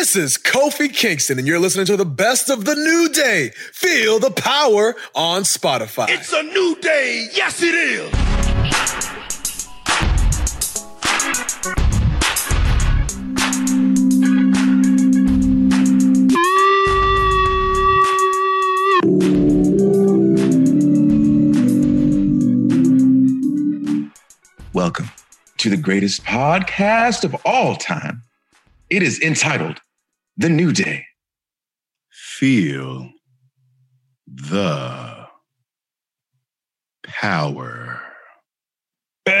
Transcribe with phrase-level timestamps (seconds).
[0.00, 3.50] This is Kofi Kingston, and you're listening to the best of the new day.
[3.74, 6.08] Feel the power on Spotify.
[6.08, 7.28] It's a new day.
[7.34, 8.10] Yes, it is.
[24.72, 25.10] Welcome
[25.58, 28.22] to the greatest podcast of all time.
[28.88, 29.82] It is entitled
[30.40, 31.04] The New Day.
[32.08, 33.10] Feel
[34.26, 35.26] the
[37.04, 38.00] power.
[39.26, 39.34] Baby.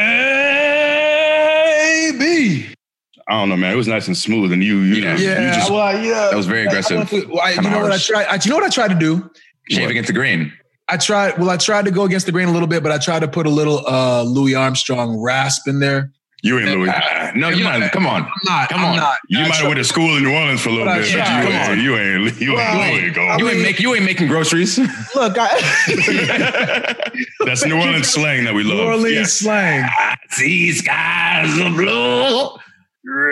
[3.26, 3.72] I don't know, man.
[3.72, 5.16] It was nice and smooth, and you, you, Yeah.
[5.16, 6.28] you Yeah, just well, yeah.
[6.30, 6.96] That was very aggressive.
[6.96, 8.26] I went through- well, I- you know what I tried?
[8.26, 9.30] I, you know what I tried to do?
[9.70, 10.52] Shave against the grain.
[10.86, 11.38] I tried.
[11.38, 13.28] Well, I tried to go against the grain a little bit, but I tried to
[13.28, 16.12] put a little uh, Louis Armstrong rasp in there.
[16.42, 16.90] You ain't Louis.
[17.34, 17.90] No, you might.
[17.92, 18.22] Come on.
[18.22, 18.68] I'm not.
[18.68, 18.96] Come I'm on.
[18.96, 19.18] not.
[19.28, 21.12] You might have went to school in New Orleans for a little But I bit,
[21.12, 21.80] but you Come ain't, on.
[21.80, 23.10] you ain't, you Well, ain't Louis.
[23.12, 23.36] Go.
[23.38, 24.78] You ain't make you ain't making groceries.
[25.14, 26.94] Look, I,
[27.44, 28.78] That's New Orleans slang that we love.
[28.78, 29.24] New Orleans Yeah.
[29.24, 29.90] slang.
[30.38, 32.56] These guys are blue.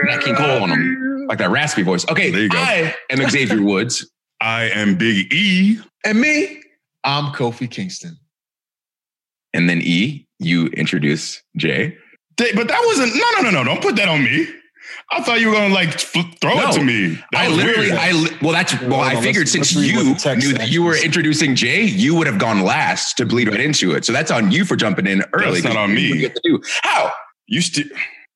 [0.06, 2.08] Nat King Cole on them, like that raspy voice.
[2.10, 2.58] Okay, There you go.
[2.58, 4.10] I am Xavier Woods.
[4.40, 5.78] I am Big E.
[6.04, 6.62] And me,
[7.04, 8.16] I'm Kofi Kingston.
[9.52, 11.96] And then E, you introduce Jay.
[12.38, 13.14] Th- But that wasn't.
[13.14, 13.64] No, no, no, no.
[13.64, 14.46] Don't put that on me.
[15.10, 16.68] I thought you were gonna like f- throw No.
[16.68, 17.14] it to me.
[17.32, 17.98] That I literally, weird.
[17.98, 19.00] I li- well, that's well.
[19.00, 21.82] hold I on, figured since let's read what you knew that you were introducing Jay,
[21.82, 24.04] you would have gone last to bleed right into it.
[24.04, 25.60] So that's on you for jumping in early.
[25.60, 26.08] That's not 'cause on me.
[26.10, 27.12] wouldn't Get to do how?
[27.46, 27.86] you still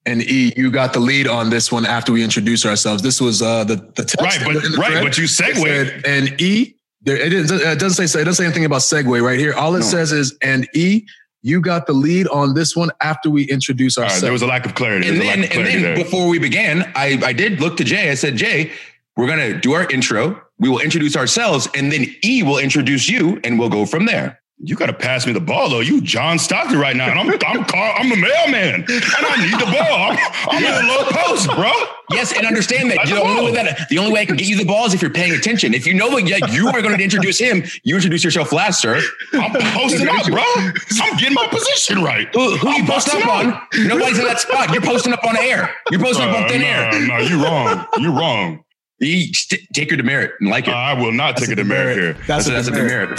[0.07, 3.03] And E, you got the lead on this one after we introduced ourselves.
[3.03, 5.05] This was uh, the the text right, but in the right, thread.
[5.05, 5.63] but you It segue.
[5.63, 9.23] said, and E, there, it, is, it doesn't say it doesn't say anything about segue
[9.23, 9.53] right here.
[9.55, 9.85] All it No.
[9.85, 11.05] says is and E,
[11.43, 14.23] you got the lead on this one after we introduce All right, ourselves.
[14.23, 15.09] there was a lack of clarity.
[15.09, 15.97] And then, lack of and then there.
[15.97, 18.11] before we began, I, I did look to Jay.
[18.11, 18.73] I said, Jay,
[19.17, 20.41] we're gonna do our intro.
[20.59, 24.41] We will introduce ourselves, and then E will introduce you, and we'll go from there.
[24.65, 25.81] You got to pass me the ball, though.
[25.81, 29.55] You John Stockton right now, and I'm I'm Karl, I'm the mailman, and I need
[29.59, 30.13] the ball.
[30.13, 30.19] I'm,
[30.49, 31.73] I'm in a low post, bro.
[32.13, 34.47] Yes, and understand that I the only way that the only way I can get
[34.47, 35.75] you the ball is if you're paying attention.
[35.75, 38.81] If you know that yeah, you are going to introduce him, you introduce yourself last,
[38.81, 39.01] sir.
[39.33, 40.43] I'm posting up, bro.
[40.47, 42.29] I'm getting my position right.
[42.33, 43.53] Who, who you posting up posting
[43.83, 43.89] on?
[43.89, 44.71] Nobody's in that spot.
[44.73, 45.75] You're posting up on air.
[45.91, 47.07] You're posting up on Uh, thin no, air.
[47.09, 47.85] no, you're wrong.
[47.99, 48.63] You're wrong.
[49.01, 50.75] You st- take your demerit and like it.
[50.75, 52.13] I will not take a demerit here.
[52.29, 53.19] That's, that's, a that's a demerit.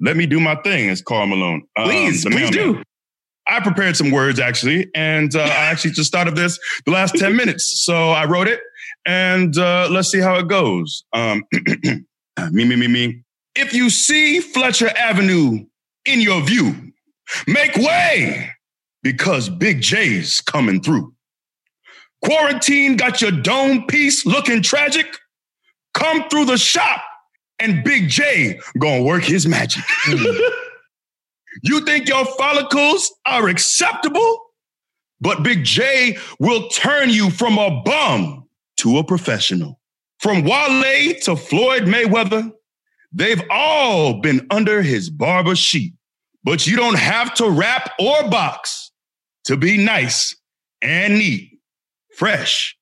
[0.00, 1.62] Let me do my thing, as Karl Malone.
[1.76, 2.82] Um, Please, the please do.
[3.48, 7.34] I prepared some words actually, and uh, I actually just of this the last 10
[7.36, 7.82] minutes.
[7.84, 8.60] So I wrote it,
[9.06, 11.04] and uh, let's see how it goes.
[11.12, 11.44] Um,
[12.50, 13.22] me, me, me, me.
[13.54, 15.64] If you see Fletcher Avenue
[16.04, 16.92] in your view,
[17.46, 18.50] make way
[19.02, 21.14] because Big Jay's coming through.
[22.22, 25.06] Quarantine got your dome piece looking tragic.
[25.94, 27.02] Come through the shop,
[27.60, 29.84] and Big Jay gonna work his magic.
[31.62, 34.44] You think your follicles are acceptable?
[35.20, 38.48] But Big Jay will turn you from a bum
[38.78, 39.80] to a professional.
[40.20, 42.52] From Wale to Floyd Mayweather,
[43.12, 45.94] they've all been under his barber sheet.
[46.44, 48.92] But you don't have to rap or box
[49.44, 50.36] to be nice
[50.80, 51.58] and neat,
[52.16, 52.76] fresh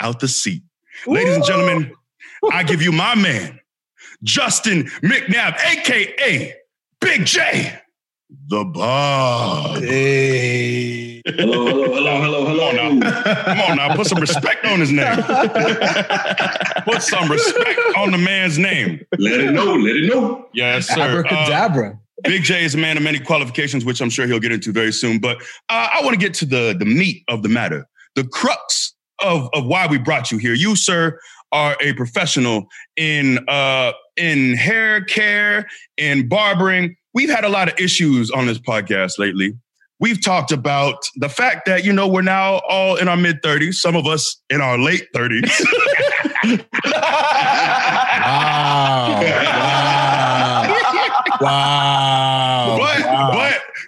[0.00, 0.62] out the seat.
[1.06, 1.92] Ladies and gentlemen,
[2.52, 3.59] I give you my man,
[4.22, 6.54] Justin McNabb, AKA
[7.00, 7.80] Big Jay,
[8.48, 9.82] the Bob.
[9.82, 11.22] Hey.
[11.26, 13.22] Hello, hello, hello, hello, Come on now.
[13.44, 13.96] Come on now.
[13.96, 15.16] Put some respect on his name.
[16.84, 19.00] Put some respect on the man's name.
[19.18, 20.48] Let it know, let it know.
[20.54, 21.00] Yes, sir.
[21.00, 21.98] Uh, Abracadabra.
[22.24, 24.92] Big Jay is a man of many qualifications, which I'm sure he'll get into very
[24.92, 25.18] soon.
[25.18, 25.38] But
[25.68, 29.48] uh, I want to get to the, the meat of the matter, the crux of,
[29.54, 30.54] of why we brought you here.
[30.54, 31.18] You, sir,
[31.52, 32.66] are a professional
[32.96, 35.66] in uh, in hair care,
[35.96, 36.94] in barbering.
[37.14, 39.56] We've had a lot of issues on this podcast lately.
[39.98, 43.74] We've talked about the fact that, you know, we're now all in our mid 30s,
[43.74, 45.50] some of us in our late 30s.
[48.22, 49.20] Wow.
[49.22, 50.74] Wow.
[51.40, 52.09] Wow.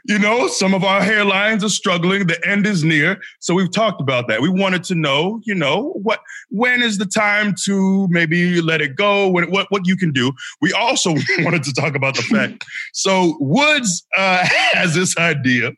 [0.04, 2.26] You know some of our hairlines are struggling.
[2.26, 3.20] The end is near.
[3.40, 4.40] So we've talked about that.
[4.40, 6.20] We wanted to know you know what
[6.50, 9.28] when is the time to maybe let it go?
[9.28, 10.32] When, what what you can do.
[10.60, 15.72] We also wanted to talk about the fact so woods uh, has this idea.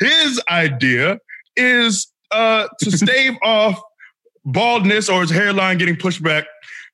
[0.00, 1.18] His idea
[1.56, 3.80] is uh, to stave off
[4.44, 6.46] baldness or his hairline getting pushed back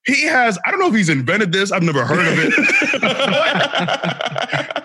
[0.06, 2.52] he has, I don't know if he's invented this, I've never heard of it.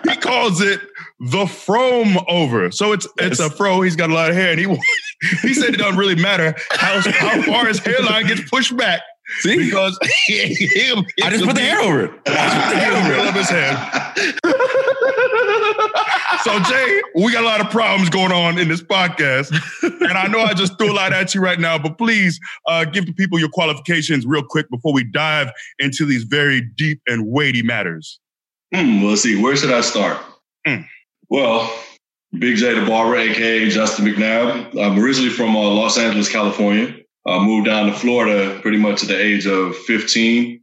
[0.10, 0.80] he calls it
[1.20, 2.70] the Frome over.
[2.70, 3.82] So it's it's a fro.
[3.82, 4.66] He's got a lot of hair, and he
[5.42, 9.02] he said it doesn't really matter how how far his hairline gets pushed back.
[9.40, 9.66] See?
[9.66, 12.10] because I just put the hair over it.
[12.10, 13.76] in the middle of his head.
[16.42, 19.50] So Jay, we got a lot of problems going on in this podcast,
[19.82, 22.86] and I know I just threw a lot at you right now, but please uh,
[22.86, 27.26] give the people your qualifications real quick before we dive into these very deep and
[27.26, 28.20] weighty matters.
[28.74, 29.40] Hmm, let's see.
[29.40, 30.18] Where should I start?
[30.66, 30.82] Hmm.
[31.28, 31.70] Well,
[32.38, 34.80] Big Jay the Barber, aka Justin McNabb.
[34.80, 36.96] I'm originally from uh, Los Angeles, California.
[37.26, 40.62] I moved down to Florida pretty much at the age of 15.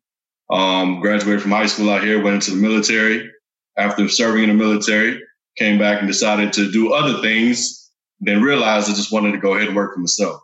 [0.50, 3.29] Um, graduated from high school out here, went into the military.
[3.77, 5.21] After serving in the military,
[5.57, 7.92] came back and decided to do other things.
[8.19, 10.42] Then realized I just wanted to go ahead and work for myself.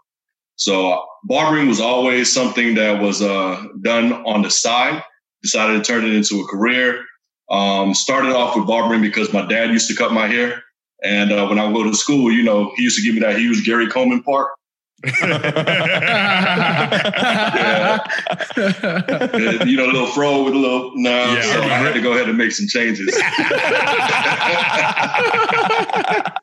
[0.55, 5.03] So barbering was always something that was uh, done on the side.
[5.41, 7.03] Decided to turn it into a career.
[7.49, 10.63] Um, started off with barbering because my dad used to cut my hair.
[11.03, 13.21] And uh, when I would go to school, you know, he used to give me
[13.21, 14.51] that huge Gary Coleman part.
[15.03, 15.09] Uh,
[19.65, 21.33] you know, a little fro with a little no.
[21.33, 23.13] Yeah, so I had to go ahead and make some changes.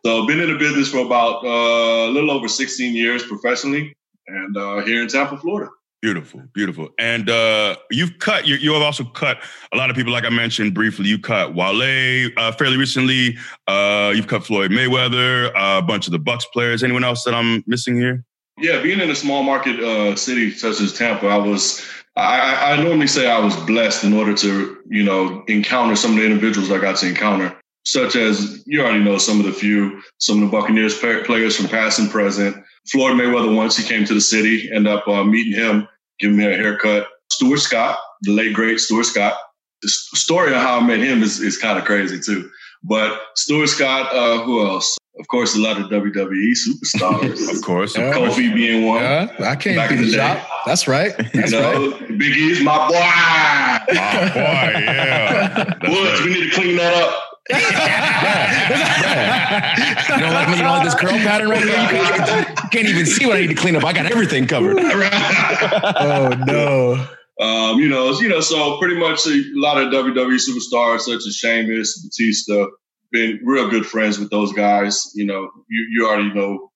[0.05, 3.97] so been in the business for about uh, a little over 16 years professionally,
[4.27, 5.71] and uh, here in Tampa, Florida.
[6.03, 6.89] Beautiful, beautiful.
[6.99, 9.43] And uh, you've cut, you, you have also cut
[9.73, 11.09] a lot of people, like I mentioned briefly.
[11.09, 13.37] You cut Wale uh, fairly recently.
[13.69, 16.83] Uh, you've cut Floyd Mayweather, uh, a bunch of the Bucks players.
[16.83, 18.25] Anyone else that I'm missing here?
[18.61, 21.85] Yeah, being in a small market uh, city such as Tampa, I was.
[22.17, 26.17] I, I normally say I was blessed in order to, you know, encounter some of
[26.19, 30.03] the individuals I got to encounter, such as you already know some of the few,
[30.19, 32.57] some of the Buccaneers players from past and present.
[32.91, 36.45] Floyd Mayweather, once he came to the city, end up uh, meeting him, giving me
[36.45, 37.07] a haircut.
[37.31, 39.35] Stuart Scott, the late great Stuart Scott.
[39.83, 42.51] The story of how I met him is, is kind of crazy too.
[42.83, 44.99] But Stuart Scott, uh, who else?
[45.21, 47.55] Of course, a lot of WWE superstars.
[47.55, 47.95] Of course.
[47.97, 48.15] Yeah.
[48.15, 49.03] Kofi being one.
[49.03, 50.43] Yeah, I came Back through in the the day.
[50.65, 51.13] That's right.
[51.19, 52.09] You That's right.
[52.19, 52.95] Big E's my boy.
[52.97, 55.65] Ah, boy, yeah.
[55.65, 56.25] That's Woods, right.
[56.25, 57.15] we need to clean that up.
[60.11, 60.57] You don't like me?
[60.57, 61.71] You don't like this curl pattern right here?
[61.71, 63.85] You can't, you can't even see what I need to clean up.
[63.85, 64.79] I got everything covered.
[64.81, 67.07] Oh no.
[67.45, 71.37] um, you know, you know, so pretty much a lot of WWE superstars such as
[71.37, 72.67] Sheamus, Batista,
[73.13, 75.11] been real good friends with those guys.
[75.15, 76.71] You know, you you already know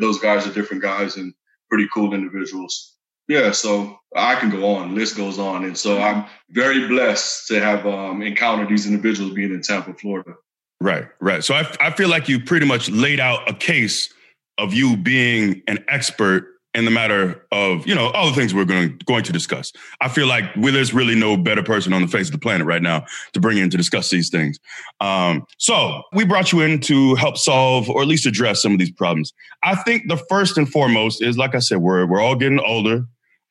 [0.00, 1.34] those guys are different guys and
[1.68, 2.94] pretty cool individuals.
[3.28, 4.94] Yeah, so I can go on.
[4.94, 9.52] List goes on, and so I'm very blessed to have um, encountered these individuals being
[9.52, 10.34] in Tampa, Florida.
[10.80, 11.42] Right, right.
[11.42, 14.12] So I, I feel like you pretty much laid out a case
[14.58, 18.66] of you being an expert in the matter of, you know, all the things we're
[18.66, 19.72] going, going to discuss.
[20.02, 22.66] I feel like well, there's really no better person on the face of the planet
[22.66, 24.60] right now to bring in to discuss these things.
[25.00, 28.78] Um, so we brought you in to help solve or at least address some of
[28.78, 29.32] these problems.
[29.64, 33.06] I think the first and foremost is, like I said, we're, we're all getting older.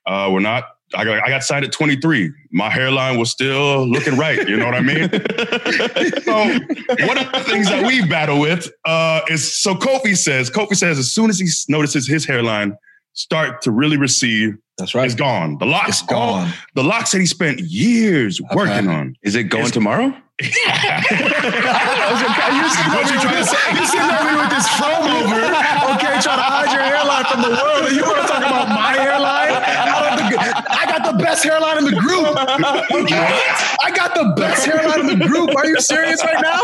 [0.05, 2.31] Uh, we're not I got, I got signed at 23.
[2.51, 4.47] My hairline was still looking right.
[4.47, 5.09] You know what I mean?
[5.09, 10.75] so one of the things that we battle with uh, is so Kofi says, Kofi
[10.75, 12.77] says, as soon as he notices his hairline
[13.15, 15.05] start to really receive That's right.
[15.05, 15.57] it's gone.
[15.57, 16.51] The locks It's gone.
[16.75, 19.15] The locks that he spent years working on.
[19.23, 20.13] Is it going It's- tomorrow?
[20.35, 20.51] You're
[23.23, 23.63] trying to say?
[23.71, 25.39] You sitting over here with this foam over,
[25.95, 28.67] okay, trying to hide your hairline from the world, and you want to talk about
[28.67, 29.63] my hairline?
[29.63, 32.25] Out of the, I got the best hairline in the group.
[32.37, 35.55] I got the best hairline in the group.
[35.55, 36.61] Are you serious right now?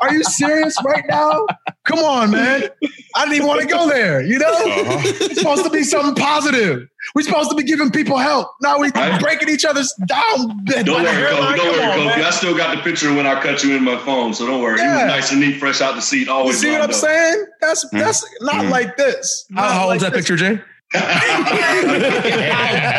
[0.00, 1.46] Are you serious right now?
[1.84, 2.68] Come on, man.
[3.16, 4.22] I didn't even want to go there.
[4.22, 5.00] You know, Uh-huh.
[5.04, 6.88] it's supposed to be something positive.
[7.14, 8.48] We're supposed to be giving people help.
[8.62, 9.20] Now we Right.
[9.20, 10.64] breaking each other's down.
[10.66, 11.04] Don't worry, Kobe.
[11.12, 11.56] hairline.
[11.56, 12.22] Don't Come worry, on, Kobe.
[12.24, 14.80] I still got the picture when I cut you in my phone, so don't worry.
[14.80, 15.04] It Yeah.
[15.06, 16.26] was nice and neat, fresh out the seat.
[16.28, 16.60] You Always.
[16.60, 16.94] see what I'm up.
[16.94, 17.44] saying?
[17.60, 18.70] That's that's not Mhm.
[18.70, 19.46] like this.
[19.54, 20.20] How, Not how like that this.
[20.28, 20.60] picture, Jay?
[20.94, 21.42] How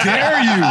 [0.03, 0.63] dare you?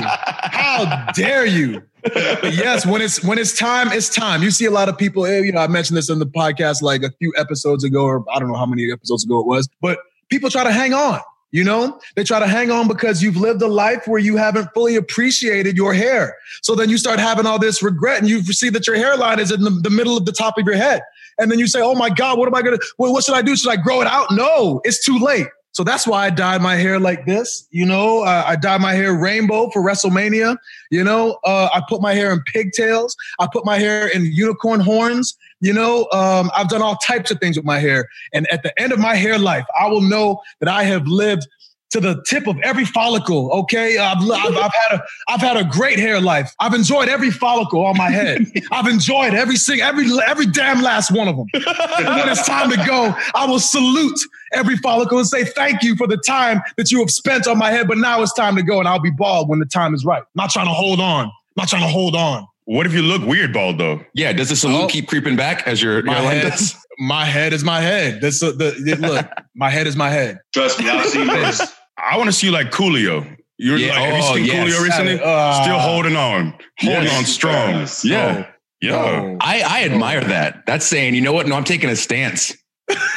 [0.52, 1.82] How dare you?
[2.02, 4.42] But yes, when it's when it's time, it's time.
[4.42, 5.24] You see a lot of people.
[5.26, 8.24] eh, You know, I mentioned this in the podcast like a few episodes ago, or
[8.32, 9.68] I don't know how many episodes ago it was.
[9.80, 9.98] But
[10.30, 11.20] people try to hang on.
[11.54, 14.70] You know, they try to hang on because you've lived a life where you haven't
[14.72, 16.34] fully appreciated your hair.
[16.62, 19.52] So then you start having all this regret, and you see that your hairline is
[19.52, 21.02] in the, the middle of the top of your head.
[21.38, 22.78] And then you say, "Oh my God, what am I gonna?
[22.96, 23.54] What, what should I do?
[23.54, 25.46] Should I grow it out?" No, it's too late.
[25.72, 27.66] So that's why I dyed my hair like this.
[27.70, 30.56] You know, uh, I dyed my hair rainbow for WrestleMania.
[30.90, 33.16] You know, uh, I put my hair in pigtails.
[33.38, 35.36] I put my hair in unicorn horns.
[35.60, 38.08] You know, um, I've done all types of things with my hair.
[38.34, 41.46] And at the end of my hair life, I will know that I have lived
[41.92, 43.50] to the tip of every follicle.
[43.52, 46.54] Okay, I've, I've, I've, had a I've had a great hair life.
[46.58, 48.46] I've enjoyed every follicle on my head.
[48.72, 51.46] I've enjoyed every single every every damn last one of them.
[51.52, 54.18] when it's time to go, I will salute
[54.52, 57.70] every follicle and say thank you for the time that you have spent on my
[57.70, 57.88] head.
[57.88, 60.22] But now it's time to go, and I'll be bald when the time is right.
[60.34, 61.30] not trying to hold on.
[61.56, 62.46] not trying to hold on.
[62.64, 64.00] What if you look weird bald though?
[64.14, 64.86] Yeah, does the salute Oh.
[64.86, 66.76] keep creeping back as your My hairline head, does?
[66.98, 68.20] my head is my head.
[68.20, 69.26] This the, the look.
[69.54, 70.38] My head is my head.
[70.54, 71.60] Trust me, I've seen this.
[71.98, 73.36] I want to see you like Coolio.
[73.58, 74.54] You're Yeah, like, have you oh, seen yes.
[74.74, 75.20] Coolio recently?
[75.22, 77.18] Uh, Still holding on, holding Yes.
[77.18, 77.70] on strong.
[77.70, 78.04] Yes.
[78.04, 78.46] Yeah,
[78.80, 78.90] yeah.
[78.92, 79.36] No.
[79.40, 80.64] I, I admire that.
[80.66, 81.46] That's saying, you know what?
[81.46, 82.56] No, I'm taking a stance.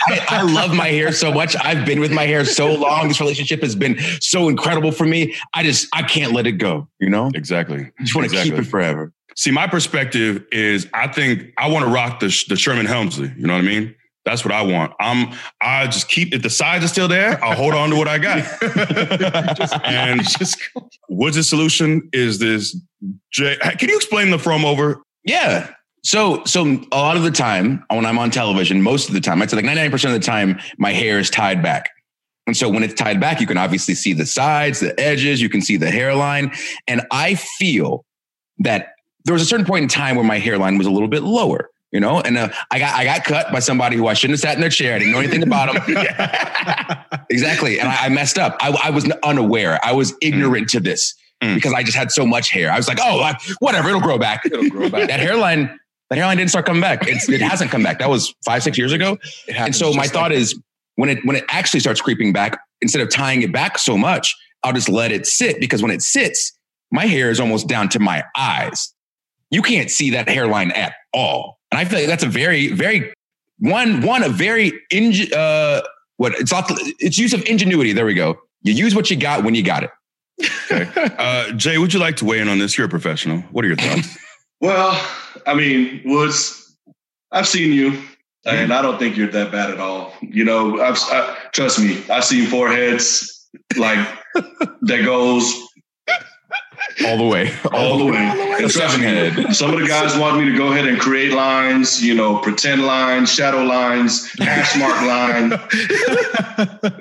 [0.08, 1.56] I, I love my hair so much.
[1.62, 3.08] I've been with my hair so long.
[3.08, 5.36] This relationship has been so incredible for me.
[5.54, 6.88] I just I can't let it go.
[7.00, 7.92] You know, Exactly.
[8.00, 8.52] I just want to Exactly.
[8.58, 9.12] keep it forever.
[9.36, 13.36] See, my perspective is I think I want to rock the, the Sherman Hemsley.
[13.38, 13.94] You know what I mean?
[14.24, 14.92] That's what I want.
[15.00, 18.08] I'm I just keep if the sides are still there, I'll hold on to what
[18.08, 18.38] I got.
[19.86, 20.58] and Just
[21.08, 22.10] what's the solution?
[22.14, 22.76] Is this
[23.32, 23.56] Jay?
[23.78, 25.02] Can you explain the from over?
[25.26, 25.70] Yeah.
[26.06, 29.42] So, so a lot of the time when I'm on television, most of the time,
[29.42, 31.90] I'd say like 99% of the time, my hair is tied back.
[32.46, 35.50] And so when it's tied back, you can obviously see the sides, the edges, you
[35.50, 36.52] can see the hairline.
[36.88, 38.06] And I feel
[38.60, 38.90] that
[39.24, 41.72] there was a certain point in time where my hairline was a little bit lower,
[41.92, 44.42] you know, and uh, I got, I got cut by somebody who I shouldn't have
[44.42, 44.94] sat in their chair.
[44.96, 47.26] I didn't know anything about them.
[47.32, 47.80] exactly.
[47.80, 48.58] And I, I messed up.
[48.60, 49.80] I, I was unaware.
[49.84, 51.56] I was ignorant to this Mm.
[51.56, 52.72] because I just had so much hair.
[52.72, 54.46] I was like, oh, I, whatever, it'll grow back.
[54.46, 55.10] It'll grow back.
[55.10, 55.78] that hairline,
[56.10, 57.08] that hairline didn't start coming back.
[57.08, 58.00] It's, it hasn't come back.
[58.00, 59.18] That was five, six years ago.
[59.56, 60.60] And so my just thought like is
[60.96, 64.36] when it when it actually starts creeping back, instead of tying it back so much,
[64.64, 66.58] I'll just let it sit because when it sits,
[66.92, 68.94] my hair is almost down to my eyes.
[69.52, 71.60] You can't see that hairline at all.
[71.72, 73.14] And I feel like that's a very, very
[73.60, 75.82] one, one, a very inge, uh
[76.18, 77.94] what it's not it's use of ingenuity.
[77.94, 78.38] There we go.
[78.62, 79.92] You use what you got when you got it.
[81.18, 82.78] Uh, Jay, would you like to weigh in on this?
[82.78, 83.40] You're a professional.
[83.52, 84.18] What are your thoughts?
[84.62, 85.00] Well,
[85.46, 86.78] I mean, Woods,
[87.32, 88.02] I've seen you,
[88.46, 90.14] and I don't think you're that bad at all.
[90.22, 93.48] You know, I've I, trust me, I've seen foreheads
[93.78, 94.00] like
[94.82, 95.54] that goes
[97.06, 97.52] All the way.
[97.74, 98.16] all the way.
[98.18, 99.56] And trust Seven me, head.
[99.56, 102.86] some of the guys want me to go ahead and create lines, you know, pretend
[102.86, 105.52] lines, shadow lines, hash mark line,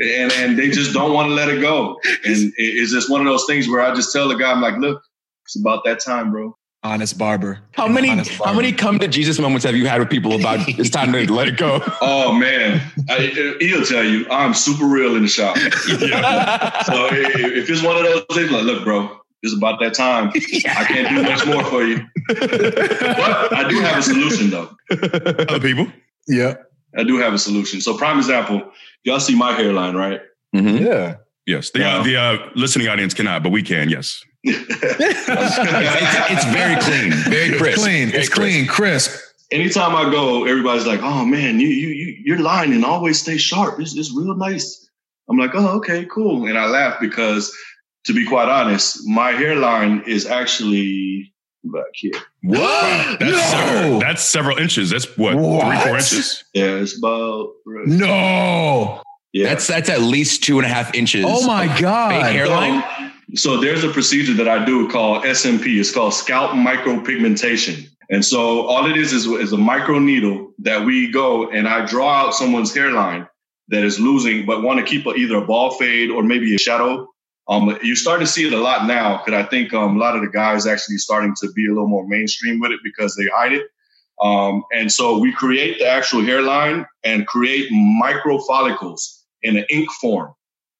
[0.00, 2.00] and and they just don't want to let it go.
[2.25, 4.76] And it's just one of those things where I just tell the guy, I'm like,
[4.78, 5.00] look,
[5.44, 6.56] it's about that time, bro.
[6.84, 7.58] Honest barber.
[7.72, 10.68] How many Honest how many come to Jesus moments have you had with people about
[10.68, 11.80] it's time to let it go?
[12.00, 15.56] Oh man, I, he'll tell you I'm super real in the shop.
[16.84, 20.30] So if, if it's one of those things, like, look, bro, it's about that time.
[20.34, 22.04] I can't do much more for you.
[22.28, 24.70] But I do have a solution, though.
[24.90, 25.86] Other people?
[26.28, 26.54] Yeah.
[26.96, 27.80] I do have a solution.
[27.80, 28.62] So, prime example,
[29.04, 30.20] y'all see my hairline, right?
[30.54, 30.80] Mhm.
[30.84, 31.16] Yeah.
[31.46, 31.70] Yes.
[31.70, 31.98] The, Yeah.
[31.98, 33.88] uh, the uh, listening audience cannot, but we can.
[33.88, 34.22] Yes.
[34.44, 35.28] It's,
[36.30, 37.82] it's very clean, very crisp.
[37.82, 38.08] Clean.
[38.08, 39.20] Very It's clean, crisp.
[39.50, 43.78] Anytime I go, everybody's like, "Oh man, you you you your lining always stay sharp.
[43.80, 44.88] It's, it's real nice."
[45.28, 47.54] I'm like, "Oh, okay, cool," and I laugh because,
[48.06, 51.32] to be quite honest, my hairline is actually
[51.64, 52.12] back here.
[52.42, 53.20] What?
[53.20, 53.38] That's, No!
[53.38, 54.90] several, that's several inches.
[54.90, 56.44] That's what, three, four inches?
[56.52, 57.86] Yeah, it's about right.
[57.86, 59.02] No.
[59.32, 59.48] yeah.
[59.48, 61.24] That's that's at least two and a half inches.
[61.28, 62.10] Oh my God.
[62.22, 62.82] Fake hairline.
[62.82, 63.10] So
[63.60, 65.78] there's a procedure that I do called SMP.
[65.78, 67.88] It's called scalp micropigmentation.
[68.10, 71.84] And so all it is is, is a micro needle that we go and I
[71.86, 73.26] draw out someone's hairline
[73.68, 76.58] that is losing, but want to keep a, either a ball fade or maybe a
[76.58, 77.08] shadow.
[77.48, 80.16] Um, you start to see it a lot now because I think um, a lot
[80.16, 83.26] of the guys actually starting to be a little more mainstream with it because they
[83.34, 83.66] hide it.
[84.22, 89.90] Um, and so we create the actual hairline and create micro follicles in an ink
[90.00, 90.32] form.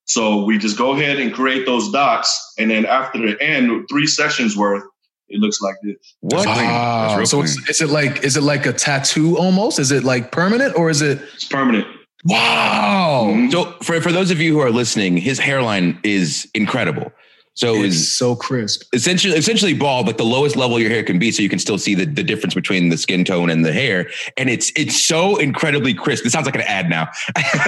[0.07, 4.07] So we just go ahead and create those dots, and then after the end, three
[4.07, 4.83] sessions worth,
[5.29, 5.97] it looks like this.
[6.21, 6.45] What?
[6.45, 6.69] That's clean.
[6.69, 9.79] That's so it's, is it like is it like a tattoo almost?
[9.79, 11.87] Is it like permanent or is it It's permanent.
[12.25, 13.31] wow?
[13.33, 13.51] Mhm.
[13.51, 17.11] So for for those of you who are listening, his hairline is incredible.
[17.55, 18.83] So It's is so crisp.
[18.93, 21.79] essentially essentially bald, like the lowest level your hair can be, so you can still
[21.79, 24.11] see the, the difference between the skin tone and the hair.
[24.37, 26.27] And it's it's so incredibly crisp.
[26.27, 27.09] It sounds like an ad now.
[27.35, 27.67] but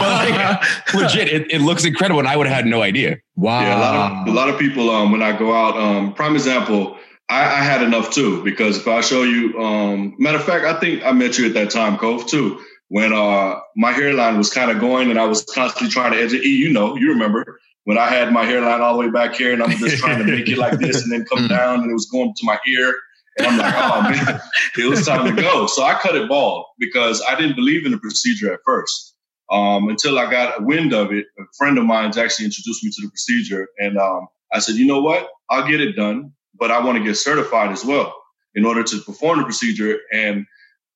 [0.00, 3.18] like, legit, it, it looks incredible, and I would have had no idea.
[3.36, 3.60] Wow.
[3.60, 4.90] Yeah, a lot of a lot of people.
[4.90, 6.96] Um, when I go out, um, prime example,
[7.28, 10.78] I, I had enough too because if I show you, um, matter of fact, I
[10.80, 14.70] think I met you at that time, Cove, too, when uh my hairline was kind
[14.70, 16.44] of going and I was constantly trying to edge it.
[16.44, 19.62] You know, you remember when I had my hairline all the way back here and
[19.62, 22.04] I'm just trying to make it like this and then come down and it was
[22.04, 22.94] going to my ear.
[23.38, 24.40] And I'm like, oh man,
[24.76, 25.66] it was time to go.
[25.66, 29.14] So I cut it bald because I didn't believe in the procedure at first.
[29.50, 31.26] um, until I got a wind of it.
[31.38, 34.86] A friend of mine's actually introduced me to the procedure, and um, I said, you
[34.86, 35.28] know what?
[35.50, 38.14] I'll get it done, but I want to get certified as well
[38.54, 40.46] in order to perform the procedure and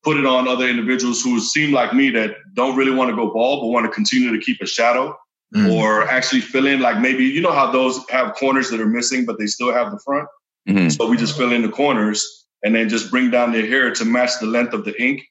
[0.02, 3.32] put it on other individuals who seem like me that don't really want to go
[3.32, 5.16] bald but want to continue to keep a shadow
[5.54, 5.72] mm.
[5.72, 9.24] or actually fill in like maybe you know how those have corners that are missing
[9.24, 10.28] but they still have the front
[10.68, 10.88] mm-hmm.
[10.88, 14.04] so we just fill in the corners and then just bring down their hair to
[14.04, 15.22] match the length of the ink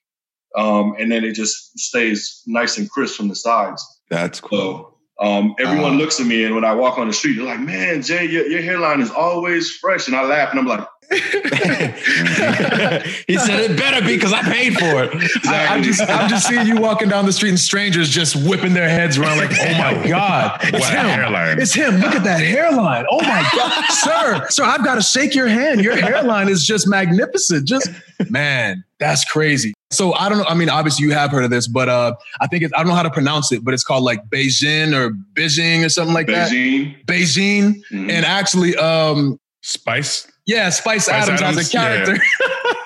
[0.56, 4.92] um, and then it just stays nice and crisp from the sides that's cool so,
[5.20, 7.60] um, everyone uh, looks at me and when I walk on the street, they're like,
[7.60, 10.08] man, Jay, your, your hairline is always fresh.
[10.08, 10.84] And I laugh and I'm like,
[13.26, 15.14] he said it better be because I paid for it.
[15.14, 15.50] Exactly.
[15.50, 18.72] I, am just I'm just seeing you walking down the street and strangers just whipping
[18.72, 20.58] their heads around like, oh my God.
[20.62, 21.06] It's what him.
[21.06, 21.60] Hairline.
[21.60, 21.96] It's him.
[21.96, 23.04] Look at that hairline.
[23.10, 23.84] Oh my God.
[23.90, 25.82] sir, sir, I've got to shake your hand.
[25.82, 27.68] Your hairline is just magnificent.
[27.68, 27.90] Just
[28.30, 29.74] man, that's crazy.
[29.90, 30.46] So I don't know.
[30.48, 32.88] I mean, obviously you have heard of this, but uh, I think it's, I don't
[32.88, 36.28] know how to pronounce it, but it's called like Bigen or Bigen or something like
[36.28, 36.96] Bigen.
[37.06, 37.06] that.
[37.06, 37.74] Bigen.
[37.90, 38.08] Mm-hmm.
[38.08, 40.30] And actually, um, Spice.
[40.46, 42.24] Yeah, Spice, Spice Adams, Adams, has a character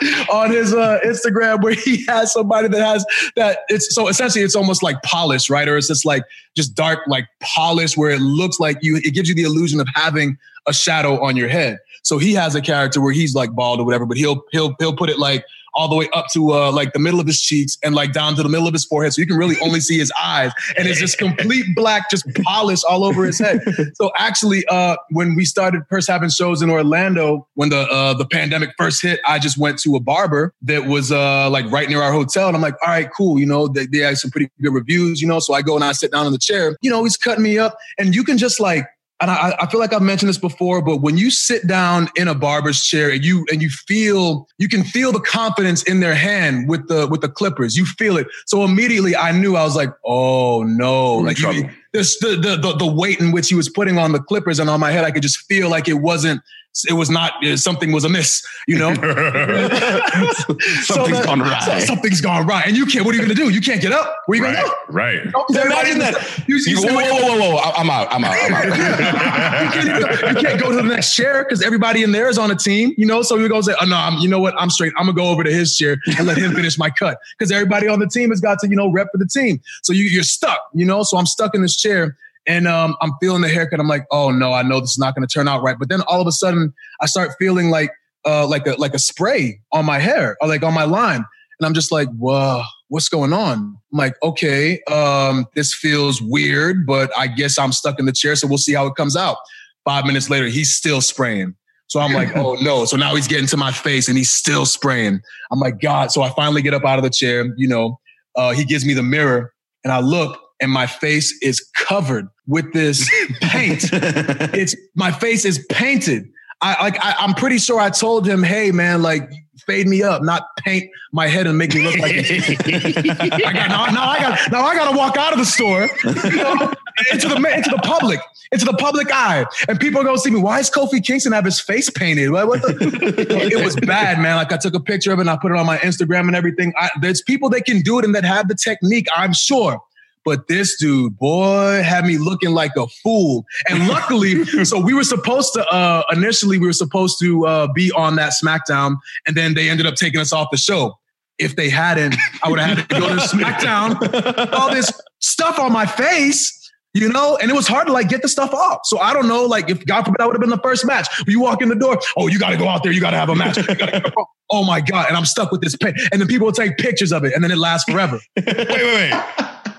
[0.02, 0.24] yeah.
[0.30, 3.60] on his uh, Instagram where he has somebody that has that.
[3.68, 5.66] It's so essentially it's almost like polish, right?
[5.66, 8.96] Or it's just like just dark, like polish, where it looks like you.
[8.96, 10.36] It gives you the illusion of having
[10.66, 11.78] a shadow on your head.
[12.06, 14.94] So he has a character where he's like bald or whatever, but he'll he'll he'll
[14.94, 15.44] put it like
[15.74, 18.34] all the way up to uh, like the middle of his cheeks and like down
[18.36, 19.12] to the middle of his forehead.
[19.12, 20.52] So you can really only see his eyes.
[20.78, 23.60] And it's just complete black, just polished all over his head.
[23.94, 28.24] So actually, uh, when we started first having shows in Orlando, when the uh, the
[28.24, 32.02] pandemic first hit, I just went to a barber that was uh, like right near
[32.02, 32.46] our hotel.
[32.46, 33.38] And I'm like, all right, cool.
[33.40, 35.40] You know, they, they had some pretty good reviews, you know.
[35.40, 36.76] So I go and I sit down in the chair.
[36.82, 37.76] You know, he's cutting me up.
[37.98, 38.86] And you can just like
[39.20, 42.28] and I, I, feel like I've mentioned this before, but when you sit down in
[42.28, 46.14] a barber's chair and you and you feel you can feel the confidence in their
[46.14, 48.26] hand with the with the clippers, you feel it.
[48.44, 52.76] So immediately I knew I was like, oh no, like you, this the, the the
[52.76, 55.10] the weight in which he was putting on the clippers and on my head, I
[55.10, 56.42] could just feel like it wasn't
[56.84, 58.94] it was not uh, something was amiss, you know.
[60.82, 61.82] something's so gone right.
[61.82, 63.04] Something's gone right, and you can't.
[63.04, 63.50] What are you going to do?
[63.50, 64.14] You can't get up.
[64.26, 64.92] Where are you right, going to go?
[64.92, 65.24] Right.
[65.24, 66.44] You know, Imagine that.
[66.46, 67.72] You, you, whoa, whoa, whoa, whoa, whoa!
[67.76, 68.08] I'm out.
[68.10, 68.36] I'm out.
[68.42, 68.64] I'm out.
[69.74, 72.50] you, can't, you, can't, go to the next chair because everybody in there is on
[72.50, 73.22] a team, you know.
[73.22, 74.54] So you go say, uh, "Oh no, I'm, you know what?
[74.58, 74.92] I'm straight.
[74.96, 77.88] I'm gonna go over to his chair and let him finish my cut because everybody
[77.88, 79.60] on the team has got to, you know, rep for the team.
[79.82, 81.02] So you, you're stuck, you know.
[81.02, 83.80] So I'm stuck in this chair and um, I'm feeling the haircut.
[83.80, 85.78] I'm like, oh no, I know this is not going to turn out right.
[85.78, 87.90] But then all of a sudden, I start feeling like
[88.24, 91.24] uh, like a like a spray on my hair or like on my line,
[91.58, 93.76] and I'm just like, whoa, what's going on?
[93.92, 98.36] I'm like, okay, um, this feels weird, but I guess I'm stuck in the chair,
[98.36, 99.36] so we'll see how it comes out.
[99.84, 101.54] Five minutes later, he's still spraying.
[101.88, 102.84] So I'm like, oh no.
[102.84, 105.20] So now he's getting to my face and he's still spraying.
[105.52, 106.10] I'm like, God.
[106.10, 107.54] So I finally get up out of the chair.
[107.56, 108.00] You know,
[108.34, 109.54] uh, he gives me the mirror
[109.84, 113.08] and I look and my face is covered with this
[113.40, 113.88] paint.
[113.92, 116.28] it's my face is painted.
[116.62, 119.30] I like I, am pretty sure I told him, hey man, like
[119.66, 123.86] fade me up, not paint my head and make me look like I got now,
[123.86, 126.72] now I got now I gotta walk out of the store you know,
[127.12, 128.20] into the into the public,
[128.52, 129.44] into the public eye.
[129.68, 130.40] And people are gonna see me.
[130.40, 132.30] Why is Kofi Kingston have his face painted?
[132.30, 133.48] What, what the?
[133.52, 134.36] it was bad, man.
[134.36, 136.36] Like I took a picture of it and I put it on my Instagram and
[136.36, 136.72] everything.
[136.78, 139.80] I, there's people that can do it and that have the technique, I'm sure.
[140.26, 143.44] But this dude, boy, had me looking like a fool.
[143.70, 147.92] And luckily, so we were supposed to uh initially we were supposed to uh be
[147.92, 150.98] on that SmackDown, and then they ended up taking us off the show.
[151.38, 155.72] If they hadn't, I would have had to go to SmackDown, all this stuff on
[155.72, 156.52] my face
[156.96, 158.80] you know, and it was hard to like get the stuff off.
[158.84, 161.06] So I don't know, like if God forbid I would have been the first match,
[161.26, 163.18] you walk in the door, oh, you got to go out there, you got to
[163.18, 163.58] have a match.
[164.50, 165.04] oh my God.
[165.06, 165.92] And I'm stuck with this pain.
[166.10, 168.18] And then people will take pictures of it and then it lasts forever.
[168.36, 169.24] wait, wait, wait.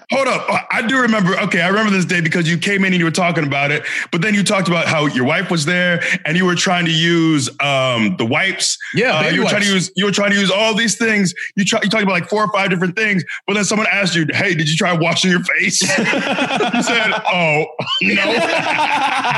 [0.10, 0.48] Hold up.
[0.72, 1.38] I do remember.
[1.38, 3.84] Okay, I remember this day because you came in and you were talking about it.
[4.10, 6.91] But then you talked about how your wife was there and you were trying to
[6.91, 8.78] use um, the wipes.
[8.93, 9.52] Yeah, uh, you were wipes.
[9.52, 9.91] trying to use.
[9.98, 11.34] You were trying to use all these things.
[11.58, 13.26] You try, you talked about like four or five different things.
[13.46, 17.65] But then someone asked you, "Hey, did you try washing your face?" you said, "Oh
[18.02, 18.24] no."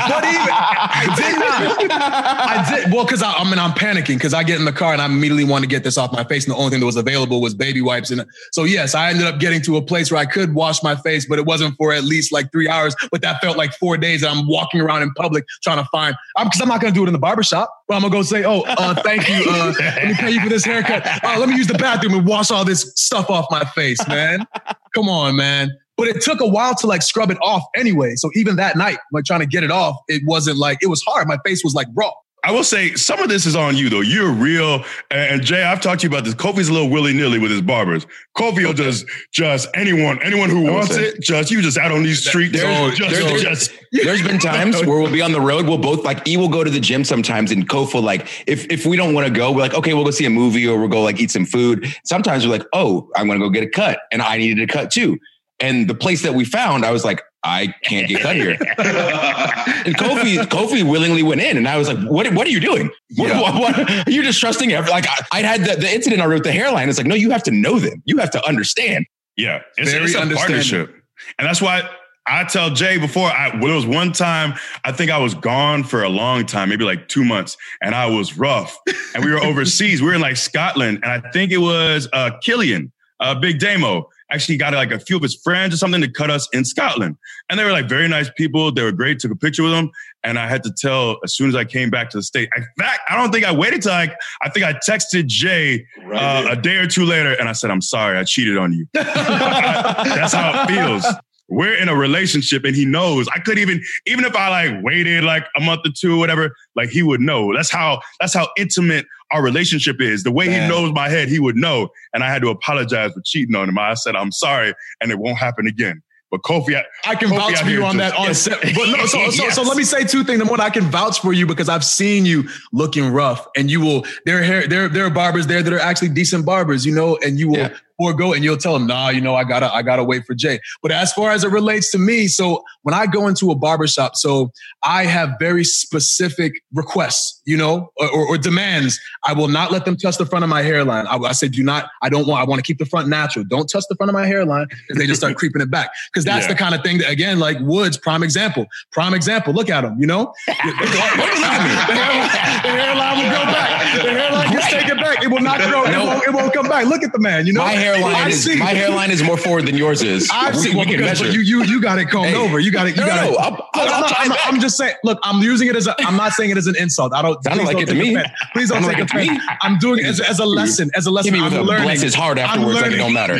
[0.06, 2.00] but even I did not.
[2.00, 4.92] I did well because I, I mean I'm panicking because I get in the car
[4.92, 6.86] and I immediately want to get this off my face, and the only thing that
[6.86, 8.12] was available was baby wipes.
[8.12, 10.94] And so yes, I ended up getting to a place where I could wash my
[10.94, 12.94] face, but it wasn't for at least like three hours.
[13.10, 16.14] But that felt like four days I'm walking around in public trying to find.
[16.36, 17.72] I'm because I'm not to do it in the barbershop.
[17.88, 19.44] But I'm gonna go say, oh, uh, thank you.
[19.48, 21.06] Uh, let me pay you for this haircut.
[21.24, 24.46] Uh, let me use the bathroom and wash all this stuff off my face, man.
[24.94, 25.70] Come on, man.
[25.96, 28.14] But it took a while to like scrub it off anyway.
[28.16, 31.02] So even that night, like trying to get it off, it wasn't like it was
[31.02, 31.26] hard.
[31.26, 32.12] My face was like raw.
[32.42, 34.00] I will say some of this is on you though.
[34.00, 36.34] You're real, and Jay, I've talked to you about this.
[36.34, 38.06] Kofi's a little willy nilly with his barbers.
[38.36, 41.20] Kofi will just just anyone anyone who wants it.
[41.20, 42.52] Just you just out on these streets.
[42.52, 45.66] There's, just, there's, just, there's been times where we'll be on the road.
[45.66, 48.66] We'll both like E will go to the gym sometimes, and Kofi will like if
[48.70, 50.78] if we don't want to go, we're like okay, we'll go see a movie or
[50.78, 51.86] we'll go like eat some food.
[52.04, 54.90] Sometimes we're like oh, I'm gonna go get a cut, and I needed a cut
[54.90, 55.18] too.
[55.60, 58.50] And the place that we found, I was like, I can't get cut here.
[58.60, 62.32] and Kofi, Kofi willingly went in, and I was like, "What?
[62.34, 62.90] What are you doing?
[63.16, 63.40] What, Yeah.
[63.40, 66.26] what, what- are you just trusting?" Every, like I, I had the, the incident I
[66.26, 66.88] wrote the hairline.
[66.88, 68.02] It's like, no, you have to know them.
[68.04, 69.06] You have to understand.
[69.36, 70.94] Yeah, it's, Very it's a partnership,
[71.38, 71.88] and that's why
[72.26, 73.30] I tell Jay before.
[73.30, 76.68] I well, there was one time I think I was gone for a long time,
[76.68, 78.78] maybe like two months, and I was rough.
[79.14, 80.02] And we were overseas.
[80.02, 84.10] We were in like Scotland, and I think it was uh, Killian, uh, Big Damo.
[84.32, 87.16] Actually, got like a few of his friends or something to cut us in Scotland,
[87.48, 88.72] and they were like very nice people.
[88.72, 89.18] They were great.
[89.18, 89.90] Took a picture with them,
[90.22, 92.48] and I had to tell as soon as I came back to the state.
[92.56, 96.46] In fact, I don't think I waited till like I think I texted Jay Right
[96.46, 98.86] uh, a day or two later, and I said, "I'm sorry, I cheated on you."
[98.92, 101.06] That's how it feels.
[101.48, 103.26] We're in a relationship, and he knows.
[103.34, 106.54] I could even, even if I like waited like a month or two, or whatever,
[106.76, 107.52] like he would know.
[107.54, 108.00] That's how.
[108.20, 110.22] That's how intimate our relationship is.
[110.22, 110.62] The way Man.
[110.62, 111.90] he knows my head, he would know.
[112.14, 113.78] And I had to apologize for cheating on him.
[113.78, 117.36] I said, "I'm sorry, and it won't happen again." But Kofi, I, I can Kofi
[117.38, 118.42] vouch for you on just- that on Yes.
[118.42, 118.60] set.
[118.76, 120.38] But no, so, so, so let me say two things.
[120.38, 123.80] Number one, I can vouch for you because I've seen you looking rough, and you
[123.80, 124.04] will.
[124.26, 127.38] There, hair, there, there are barbers there that are actually decent barbers, you know, and
[127.38, 127.76] you will Yeah.
[128.00, 130.58] Forego, and you'll tell them, nah, you know, I gotta, I gotta wait for Jay.
[130.82, 134.16] But as far as it relates to me, so when I go into a barbershop,
[134.16, 134.50] so
[134.82, 138.98] I have very specific requests, you know, or, or, or demands.
[139.26, 141.06] I will not let them touch the front of my hairline.
[141.06, 141.90] I, I say, do not.
[142.00, 142.40] I don't want.
[142.40, 143.44] I want to keep the front natural.
[143.44, 145.90] Don't touch the front of my hairline because they just start creeping it back.
[146.10, 146.52] Because that's Yeah.
[146.54, 148.66] the kind of thing that, again, like Woods, prime example.
[148.92, 149.52] Prime example.
[149.52, 149.96] Look at him.
[150.00, 152.30] You know, the, hairline,
[152.62, 154.02] the hairline will go back.
[154.02, 155.22] The hairline just take it back.
[155.22, 155.84] It will not grow.
[155.84, 156.86] It, won't, it won't come back.
[156.86, 157.46] Look at the man.
[157.46, 160.28] You know, my hairline is seen- my hairline is more forward than yours is.
[160.32, 161.30] I've we, seen we can measure.
[161.30, 162.36] you you you got it combed Hey.
[162.36, 162.58] over.
[162.58, 162.96] You got it.
[162.96, 163.38] You no, got no, it.
[163.38, 164.54] I'll, I'll, I'm, I'll I'm.
[164.54, 164.94] I'm just saying.
[165.04, 165.94] Look, I'm using it as a.
[166.06, 167.12] I'm not saying it as an insult.
[167.14, 167.42] I don't.
[167.44, 168.14] Sounded please like don't it to me.
[168.14, 168.32] offense.
[168.52, 169.30] Please don't take like it to offense.
[169.30, 169.40] me.
[169.62, 170.90] I'm doing it as, as a lesson.
[170.94, 171.34] As a lesson.
[171.34, 171.84] I'm learning.
[171.84, 173.36] bless his heart afterwards, like it don't matter.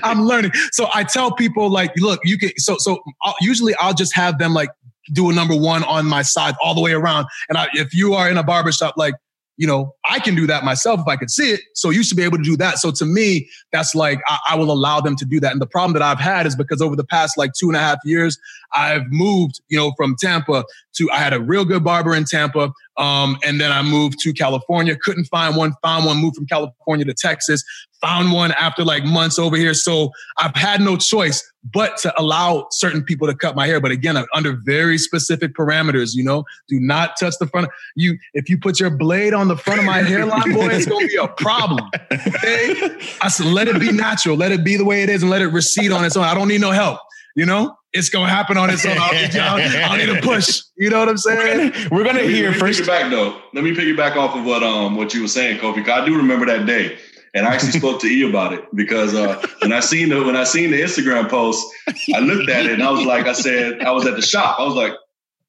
[0.02, 0.52] I'm learning.
[0.72, 2.50] So I tell people like, look, you can.
[2.58, 4.70] So so I'll, usually I'll just have them like
[5.14, 7.26] do a number one on my side all the way around.
[7.48, 9.14] And I, if you are in a barbershop, like
[9.58, 11.60] you know, I can do that myself if I could see it.
[11.74, 12.78] So you should be able to do that.
[12.78, 15.52] So to me, that's like I, I will allow them to do that.
[15.52, 17.80] And the problem that I've had is because over the past like two and a
[17.80, 18.38] half years,
[18.72, 22.72] I've moved, you know, from Tampa to I had a real good barber in Tampa.
[22.98, 27.04] Um, and then I moved to California, couldn't find one, found one, moved from California
[27.04, 27.62] to Texas,
[28.00, 29.72] found one after like months over here.
[29.72, 33.80] So I've had no choice but to allow certain people to cut my hair.
[33.80, 37.68] But again, under very specific parameters, you know, do not touch the front.
[37.94, 41.06] You, if you put your blade on the front of my hairline, boy, it's going
[41.06, 41.88] to be a problem.
[42.12, 42.98] Okay.
[43.20, 44.36] I said, let it be natural.
[44.36, 46.24] Let it be the way it is and let it recede on its own.
[46.24, 46.98] I don't need no help.
[47.36, 48.92] You know, it's going to happen on its own.
[48.96, 50.60] I don't, need- I don't- I don't need a push.
[50.76, 51.72] You know what I'm saying?
[51.90, 52.82] We're gonna Let hear let me first.
[52.82, 53.40] Piggyback though.
[53.52, 55.84] Let me piggyback off of what um what you were saying, Kofi.
[55.84, 56.96] 'cause I do remember that day,
[57.34, 60.36] and I actually spoke to E about it because uh, when I seen the when
[60.36, 61.66] I seen the Instagram post,
[62.14, 64.58] I looked at it and I was like, I said, I was at the shop.
[64.60, 64.92] I was like,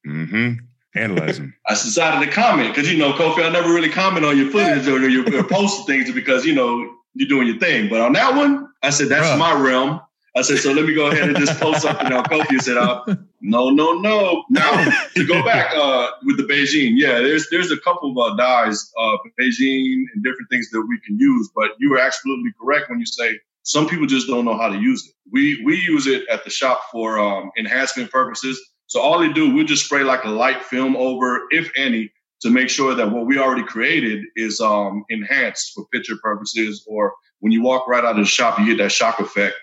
[0.08, 0.54] mm-hmm.
[0.96, 1.54] Analyzing.
[1.68, 4.88] I decided to comment because you know, Kofi, I never really comment on your footage
[4.88, 7.88] or your, your post things because you know you're doing your thing.
[7.90, 9.38] But on that one, I said that's Bruh.
[9.38, 10.02] my realm.
[10.40, 10.72] I said so.
[10.72, 12.62] Let me go ahead and just post something on Kofi.
[12.62, 12.76] said,
[13.42, 14.46] no, no, no.
[14.50, 18.36] Now to go back uh, with the Bigen, yeah, there's there's a couple of uh,
[18.38, 21.50] dyes, uh, Bigen and different things that we can use.
[21.54, 24.80] But you were absolutely correct when you say some people just don't know how to
[24.80, 25.14] use it.
[25.30, 28.58] We we use it at the shop for um, enhancement purposes.
[28.88, 32.50] So all they do, we just spray like a light film over, if any, to
[32.50, 36.86] make sure that what we already created is um, enhanced for picture purposes.
[36.88, 39.56] Or when you walk right out of the shop, you get that shock effect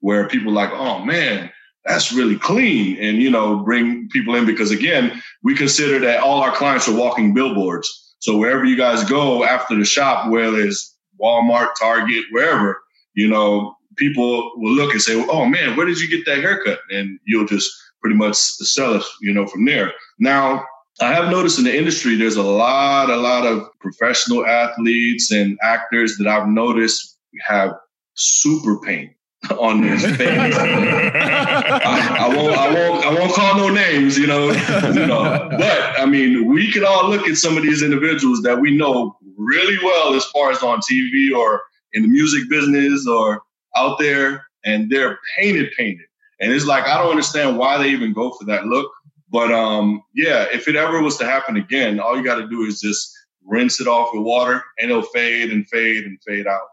[0.00, 1.50] where people like, oh man,
[1.84, 6.40] that's really clean, and you know, bring people in because again, we consider that all
[6.40, 8.14] our clients are walking billboards.
[8.20, 12.80] So wherever you guys go after the shop, whether it's Walmart, Target, wherever,
[13.14, 16.80] you know, people will look and say, "Oh man, where did you get that haircut?"
[16.90, 19.92] And you'll just pretty much sell it, you know, from there.
[20.18, 20.64] Now,
[21.00, 25.56] I have noticed in the industry, there's a lot, a lot of professional athletes and
[25.62, 27.72] actors that I've noticed have
[28.14, 29.12] super paint
[29.58, 30.56] on face.
[30.56, 35.48] I, I won't, I won't, I won't call no names, you know, you know.
[35.50, 39.16] But I mean, we can all look at some of these individuals that we know
[39.36, 43.42] really well, as far as on TV or in the music business or
[43.76, 46.06] out there, and they're painted, painted.
[46.40, 48.90] And it's like I don't understand why they even go for that look.
[49.30, 52.62] But um, yeah, if it ever was to happen again, all you got to do
[52.62, 56.68] is just rinse it off with water, and it'll fade and fade and fade out.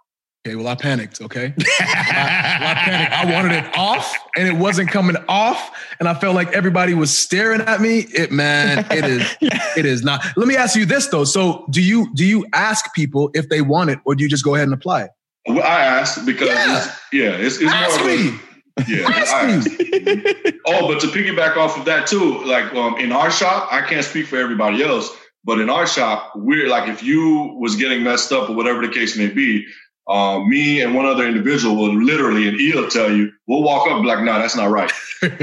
[0.45, 1.21] Okay, well, I panicked.
[1.21, 1.63] Okay, I,
[2.61, 3.13] well, I panicked.
[3.13, 7.15] I wanted it off, and it wasn't coming off, and I felt like everybody was
[7.15, 8.01] staring at me.
[8.13, 9.37] It, man, it is,
[9.75, 10.23] it is not.
[10.37, 11.23] Let me ask you this though.
[11.23, 14.43] So, do you do you ask people if they want it, or do you just
[14.43, 15.11] go ahead and apply it?
[15.47, 18.27] Well, I ask because yeah, it's, yeah, it's, it's ask more me.
[18.27, 19.07] of a, yeah.
[19.07, 19.19] I
[19.51, 19.69] asked.
[20.67, 24.05] oh, but to piggyback off of that too, like um, in our shop, I can't
[24.05, 25.09] speak for everybody else,
[25.43, 28.93] but in our shop, we're like if you was getting messed up or whatever the
[28.93, 29.65] case may be,
[30.07, 33.93] um, me and one other individual will literally, and he'll tell you, we'll walk up
[33.93, 34.91] and be like, no, that's not right.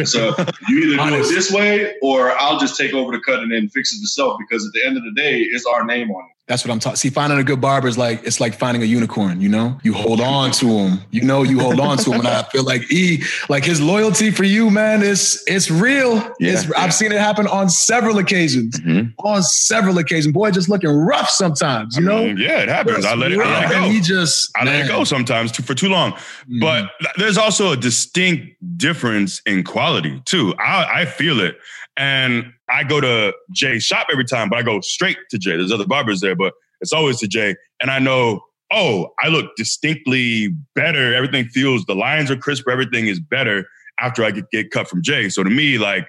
[0.07, 0.35] so
[0.69, 3.69] you either do it this way or I'll just take over the cut and then
[3.69, 6.29] fix it myself because at the end of the day, it's our name on it.
[6.49, 6.97] That's what I'm talking.
[6.97, 9.41] See, finding a good barber is like it's like finding a unicorn.
[9.41, 10.99] You know, you hold on to him.
[11.13, 14.33] You know, you hold on to him, and I feel like he, like his loyalty
[14.33, 16.17] for you, man, is it's real.
[16.41, 16.53] Yeah.
[16.55, 18.79] It's, I've seen it happen on several occasions.
[18.81, 19.15] Mhm.
[19.21, 21.97] On several occasions, boy, just looking rough sometimes.
[21.97, 23.05] You know, mean, yeah, it happens.
[23.07, 23.91] I let it, I let it And go.
[23.91, 26.13] he just, I let it go sometimes too, for too long.
[26.51, 26.61] Mhm.
[26.61, 30.55] But there's also a distinct difference in quality too.
[30.59, 31.57] I, I feel it.
[31.99, 35.59] And I go to Jay's shop every time, but I go straight to Jay.
[35.59, 37.55] There's other barbers there, but it's always to Jay.
[37.83, 38.41] And I know,
[38.73, 41.15] oh, I look distinctly better.
[41.15, 42.71] Everything feels, the lines are crisper.
[42.71, 43.67] Everything is better
[44.01, 45.29] after I get, get cut from Jay.
[45.29, 46.07] So to me, like,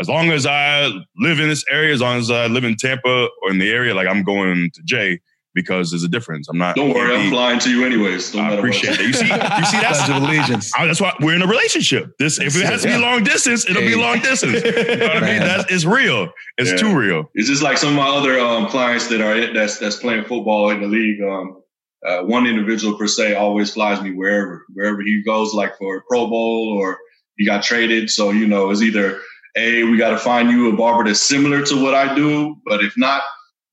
[0.00, 0.86] as long as I
[1.18, 3.94] live in this area, as long as I live in Tampa or in the area,
[3.94, 5.20] like I'm going to Jay
[5.56, 6.46] because there's a difference.
[6.48, 6.76] I'm not.
[6.76, 8.32] Don't worry, I'm flying to you anyways.
[8.34, 9.06] No I appreciate it.
[9.06, 10.72] You see, you see, that's Pledge of allegiance.
[10.78, 12.16] I- that's why we're in a relationship.
[12.18, 12.98] This if it has to be Yeah.
[13.00, 14.62] long distance, it'll be long distance.
[14.62, 15.40] You know what I mean?
[15.40, 16.28] That's it's real.
[16.58, 16.76] It's Yeah.
[16.76, 17.30] too real.
[17.34, 20.70] It's just like some of my other um, clients that are that's that's playing football
[20.70, 21.20] in the league.
[21.22, 21.62] Um,
[22.06, 26.02] uh, one individual per se always flies me wherever wherever he goes, like for a
[26.08, 26.98] Pro Bowl or
[27.36, 28.10] he got traded.
[28.10, 29.20] So you know, it's either
[29.56, 32.84] a we got to find you a barber that's similar to what I do, but
[32.84, 33.22] if not,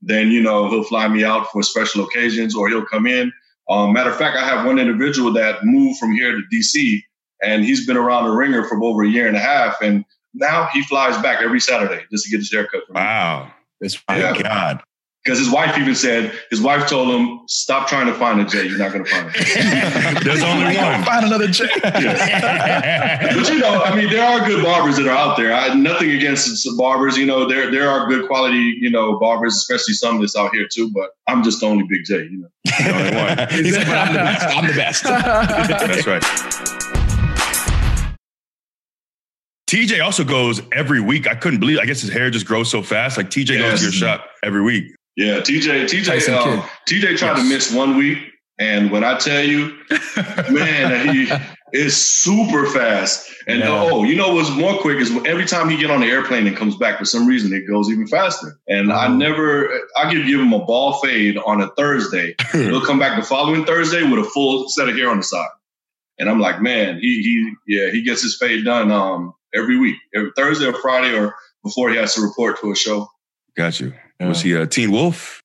[0.05, 3.31] then you know he'll fly me out for special occasions or he'll come in.
[3.69, 7.01] Um, matter of fact, I have one individual that moved from here to DC,
[7.41, 10.67] and he's been around the ringer for over a year and a half, and now
[10.73, 13.01] he flies back every Saturday just to get his haircut from me.
[13.01, 13.51] Wow.
[13.79, 14.41] It's My Yeah.
[14.41, 14.81] God.
[15.23, 18.67] Because his wife even said, his wife told him, stop trying to find a Jay.
[18.67, 20.23] You're not going to find it.
[20.23, 21.03] There's only one.
[21.03, 21.69] Find another Jay.
[21.81, 25.53] But you know, I mean, there are good barbers that are out there.
[25.53, 27.15] I, nothing against some barbers.
[27.17, 30.67] You know, there there are good quality, you know, barbers, especially some that's out here
[30.67, 30.91] too.
[30.91, 32.23] But I'm just the only big Jay.
[32.23, 33.63] You know, The only one.
[33.63, 34.43] He said, but I'm the best.
[34.45, 35.03] I'm the best.
[35.88, 36.21] That's right.
[39.67, 41.27] TJ also goes every week.
[41.27, 41.79] I couldn't believe.
[41.79, 43.15] I guess his hair just grows so fast.
[43.15, 44.93] Like TJ goes to your shop every week.
[45.15, 45.39] Yeah.
[45.39, 48.17] TJ, TJ, um, TJ tried to miss one week,
[48.60, 49.78] and when I tell you,
[50.49, 51.32] man, he
[51.73, 53.30] is super fast.
[53.47, 53.69] And Yeah.
[53.71, 56.56] oh, you know what's more quick is every time he get on the airplane and
[56.56, 58.58] comes back for some reason it goes even faster.
[58.69, 59.15] And I Oh.
[59.15, 62.36] never, I could give him a ball fade on a Thursday.
[62.52, 65.49] He'll come back the following Thursday with a full set of hair on the side.
[66.19, 69.95] And I'm like, man, he he yeah, he gets his fade done um every week,
[70.15, 73.10] every Thursday or Friday or before he has to report to a show.
[73.58, 73.93] Got you.
[74.19, 75.41] Was he a Teen Wolf?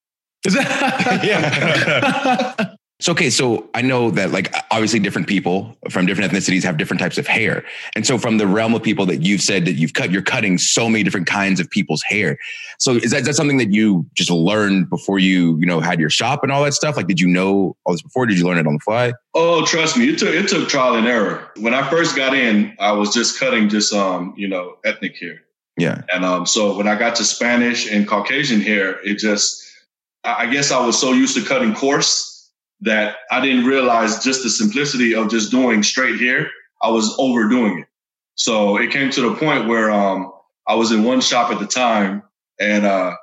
[0.46, 2.74] Is that- Yeah.
[3.00, 6.98] So okay, so I know that like obviously different people from different ethnicities have different
[7.00, 7.64] types of hair.
[7.94, 10.58] And so from the realm of people that you've said that you've cut, you're cutting
[10.58, 12.38] so many different kinds of people's hair.
[12.80, 16.00] So is that, is that something that you just learned before you, you know, had
[16.00, 16.96] your shop and all that stuff?
[16.96, 18.26] Like did you know all this before?
[18.26, 19.12] Did you learn it on the fly?
[19.32, 21.52] Oh, trust me, it took it took trial and error.
[21.60, 25.42] When I first got in, I was just cutting just um, you know, ethnic hair.
[25.78, 26.02] Yeah.
[26.12, 29.64] And um, so when I got to Spanish and Caucasian hair, it just,
[30.24, 34.50] I guess I was so used to cutting coarse that I didn't realize just the
[34.50, 36.50] simplicity of just doing straight hair.
[36.82, 37.86] I was overdoing it.
[38.34, 40.32] So it came to the point where um,
[40.66, 42.22] I was in one shop at the time
[42.60, 43.14] and uh,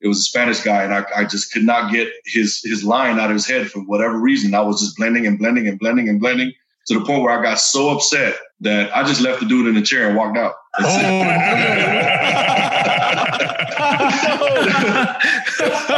[0.00, 3.18] it was a Spanish guy and I, I just could not get his, his line
[3.18, 4.54] out of his head for whatever reason.
[4.54, 6.52] I was just blending and blending and blending and blending
[6.86, 9.74] to the point where I got so upset that I just left the dude in
[9.74, 10.54] the chair and walked out.
[10.76, 10.82] I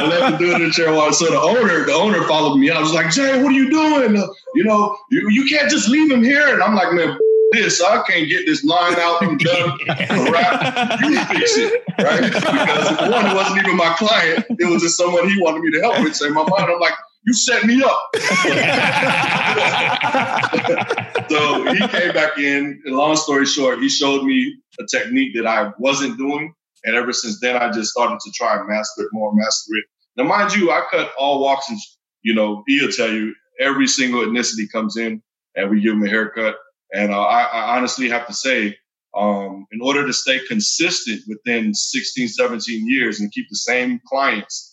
[0.08, 2.70] left the dude in the chair while so the owner, the owner followed me.
[2.70, 4.16] I was like, Jay, what are you doing?
[4.16, 6.52] Uh, you know, you, you can't just leave him here.
[6.52, 7.18] And I'm like, man,
[7.52, 9.78] this, I can't get this line out and done.
[9.78, 9.86] You
[11.26, 12.22] fix it, right?
[12.22, 14.44] Because one, it wasn't even my client.
[14.50, 16.16] It was just someone he wanted me to help with.
[16.16, 16.94] So in my mind, I'm like,
[17.26, 18.10] you set me up.
[21.28, 22.80] so he came back in.
[22.84, 26.54] And long story short, he showed me a technique that I wasn't doing.
[26.84, 29.84] And ever since then, I just started to try and master it more, master it.
[30.16, 31.78] Now, mind you, I cut all walks and,
[32.22, 35.20] you know, he'll tell you every single ethnicity comes in
[35.56, 36.54] and we give them a haircut.
[36.94, 38.76] And uh, I, I honestly have to say,
[39.16, 44.65] um, in order to stay consistent within 16, 17 years and keep the same clients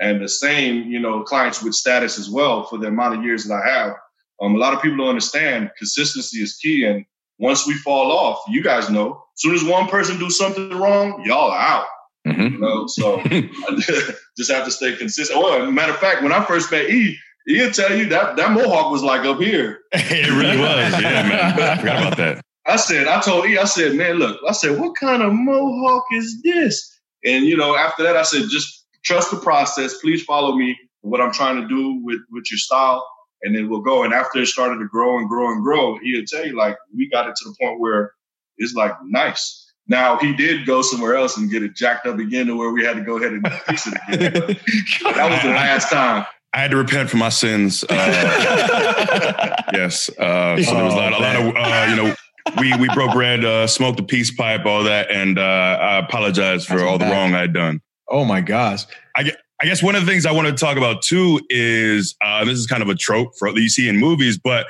[0.00, 3.44] and the same, you know, clients with status as well for the amount of years
[3.44, 3.96] that I have.
[4.40, 6.84] Um, a lot of people don't understand consistency is key.
[6.84, 7.04] And
[7.38, 11.22] once we fall off, you guys know, as soon as one person do something wrong,
[11.26, 11.86] y'all are out.
[12.26, 12.54] Mm-hmm.
[12.54, 13.22] You know, so
[14.36, 15.38] just have to stay consistent.
[15.40, 18.90] Oh, matter of fact, when I first met E, he'll tell you that that mohawk
[18.90, 19.80] was like up here.
[19.92, 20.92] it really was.
[21.00, 21.62] Yeah, man.
[21.62, 22.44] I forgot about that.
[22.66, 26.04] I said, I told E, I said, man, look, I said, what kind of mohawk
[26.12, 26.86] is this?
[27.24, 29.98] And you know, after that, I said, just trust the process.
[29.98, 33.06] Please follow me what I'm trying to do with with your style,
[33.42, 34.02] and then we'll go.
[34.04, 37.08] And after it started to grow and grow and grow, he'll tell you like we
[37.08, 38.12] got it to the point where
[38.58, 39.56] it's like nice.
[39.86, 42.84] Now he did go somewhere else and get it jacked up again to where we
[42.84, 44.32] had to go ahead and fix it again.
[45.14, 46.24] that was the last time.
[46.52, 47.84] I had to repent for my sins.
[47.84, 50.08] Uh, yes.
[50.10, 52.14] Uh, so there was a lot, a lot of, uh, you know,
[52.58, 56.64] we we broke bread, uh, smoked a peace pipe, all that, and uh, I apologize
[56.64, 57.08] for That's all bad.
[57.08, 57.80] the wrong I had done.
[58.10, 58.84] Oh my gosh!
[59.16, 62.44] I, I guess one of the things I want to talk about too is uh,
[62.44, 64.66] this is kind of a trope for you see in movies, but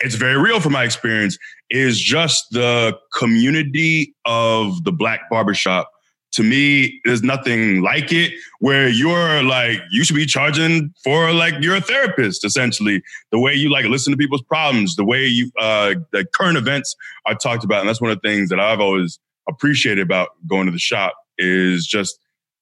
[0.00, 1.38] it's very real from my experience.
[1.70, 5.90] Is just the community of the black barbershop
[6.36, 11.54] to me, there's nothing like it where you're like, you should be charging for like
[11.60, 13.02] you're a therapist, essentially.
[13.32, 16.94] The way you like listen to people's problems, the way you uh the current events
[17.24, 17.80] are talked about.
[17.80, 21.14] And that's one of the things that I've always appreciated about going to the shop
[21.38, 22.18] is just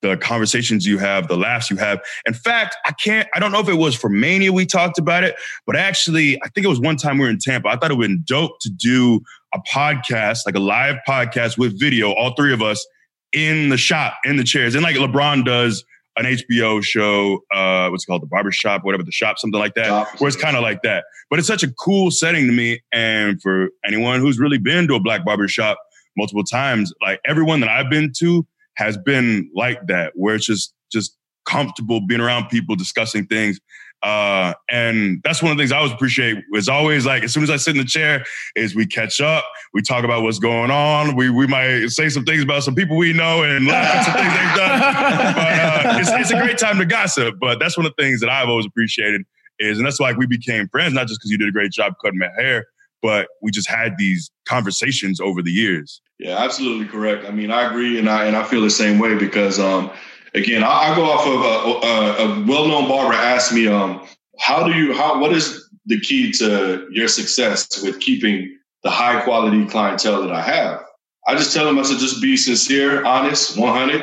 [0.09, 1.99] the conversations you have, the laughs you have.
[2.27, 5.25] In fact, I can't, I don't know if it was for Mania we talked about
[5.25, 5.35] it,
[5.67, 7.69] but actually, I think it was one time we were in Tampa.
[7.69, 9.23] I thought it would be dope to do
[9.55, 12.87] a podcast, like a live podcast with video, all three of us
[13.33, 14.75] in the shop, in the chairs.
[14.75, 15.83] And like LeBron does
[16.17, 18.23] an HBO show, uh, what's it called?
[18.23, 19.89] The barbershop, whatever, the shop, something like that,
[20.19, 21.05] where it's kind of like that.
[21.31, 22.81] But it's such a cool setting to me.
[22.93, 25.79] And for anyone who's really been to a black barbershop
[26.15, 30.75] multiple times, like everyone that I've been to has been like that, where it's just,
[30.93, 33.61] just comfortable being around people discussing things
[34.05, 37.43] uh, and that's one of the things I always appreciate is always like as soon
[37.43, 38.23] as I sit in the chair
[38.55, 41.17] is we catch up, we talk about what's going on.
[41.17, 44.15] We we might say some things about some people we know and laugh at some
[44.15, 44.75] things they've done.
[45.85, 47.37] But uh, it's, it's a great time to gossip.
[47.41, 49.23] But that's one of the things that I've always appreciated
[49.59, 51.95] is, and that's why we became friends, not just because you did a great job
[52.03, 52.67] cutting my hair,
[53.05, 56.01] but we just had these conversations over the years.
[56.19, 57.27] Yeah, absolutely correct.
[57.27, 59.91] I mean, I agree, and I and I feel the same way because um,
[60.33, 64.07] again, I, I go off of a, a, a, well-known barber asked me, um,
[64.39, 69.21] how do you, how, what is the key to your success with keeping the high
[69.21, 70.83] quality clientele that I have?
[71.27, 74.03] I just tell them, I said, just be sincere, honest, 100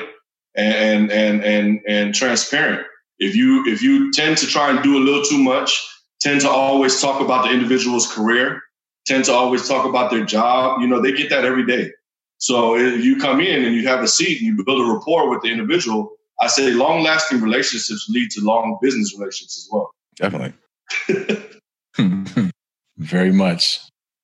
[0.56, 2.86] and, and, and, and transparent.
[3.18, 5.88] If you, if you tend to try and do a little too much,
[6.20, 8.62] tend to always talk about the individual's career,
[9.06, 11.92] tend to always talk about their job, you know, they get that every day.
[12.38, 15.30] So if you come in and you have a seat and you build a rapport
[15.30, 19.92] with the individual, I say long lasting relationships lead to long business relationships as well.
[20.16, 20.54] Definitely.
[21.98, 22.24] Hmm.
[22.98, 23.82] Very much.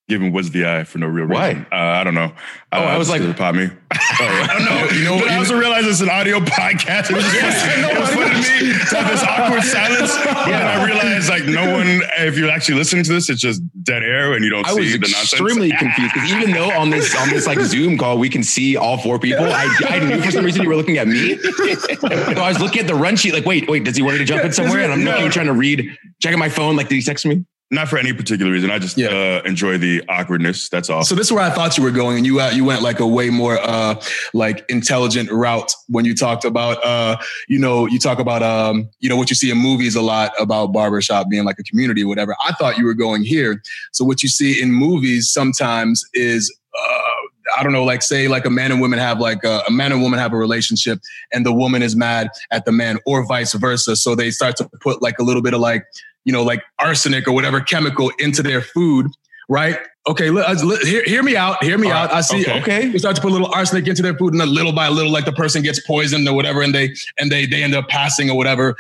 [0.10, 1.66] Given was the eye for no real reason.
[1.70, 1.78] Why?
[1.78, 2.32] Uh, I don't know.
[2.72, 3.70] Oh, uh, I was like, pop me.
[4.20, 4.98] Oh, I don't know.
[4.98, 7.12] You know, but I also realized it's an audio podcast.
[7.12, 10.16] It was just funny, it was funny to me to have this awkward silence.
[10.18, 10.60] But yeah.
[10.60, 14.04] Then I realized like no one, if you're actually listening to this, it's just dead
[14.04, 15.34] air and you don't I see the nonsense.
[15.34, 18.76] extremely confused because even though on this on this like Zoom call we can see
[18.76, 21.38] all four people, I, I knew for some reason you were looking at me.
[21.38, 22.08] so
[22.42, 24.26] I was looking at the run sheet, like, wait, wait, does he want me to
[24.26, 24.82] jump in somewhere?
[24.82, 25.12] And I'm no.
[25.12, 25.86] looking, trying to read,
[26.22, 27.46] checking my phone, like, did he text me?
[27.70, 28.72] Not for any particular reason.
[28.72, 29.08] I just yeah.
[29.08, 30.70] uh, enjoy the awkwardness.
[30.70, 31.04] That's all.
[31.04, 33.02] So this is where I thought you were going, and you uh, you went like
[33.02, 34.02] a way more uh,
[34.34, 37.18] like intelligent route when you talked about uh,
[37.50, 40.32] you know you talk about um, you know what you see in movies a lot
[40.40, 42.38] about barbershop being like a community or whatever.
[42.46, 43.62] I thought you were going here.
[43.92, 47.17] So what you see in movies sometimes is uh,
[47.58, 49.92] I don't know, like say like a man and woman have like a, a, man
[49.92, 51.00] and woman have a relationship
[51.34, 53.96] and the woman is mad at the man or vice versa.
[53.96, 55.84] So they start to put like a little bit of like
[56.28, 59.08] you know, like arsenic or whatever chemical into their food,
[59.48, 59.80] right?
[60.08, 61.64] Okay, let, let, hear, hear, me out.
[61.64, 62.10] Hear me All out.
[62.10, 62.18] Right.
[62.18, 62.42] I see.
[62.42, 62.60] Okay.
[62.60, 64.90] okay, you start to put a little arsenic into their food, and then little by
[64.90, 67.88] little, like the person gets poisoned or whatever, and they and they they end up
[67.88, 68.76] passing or whatever.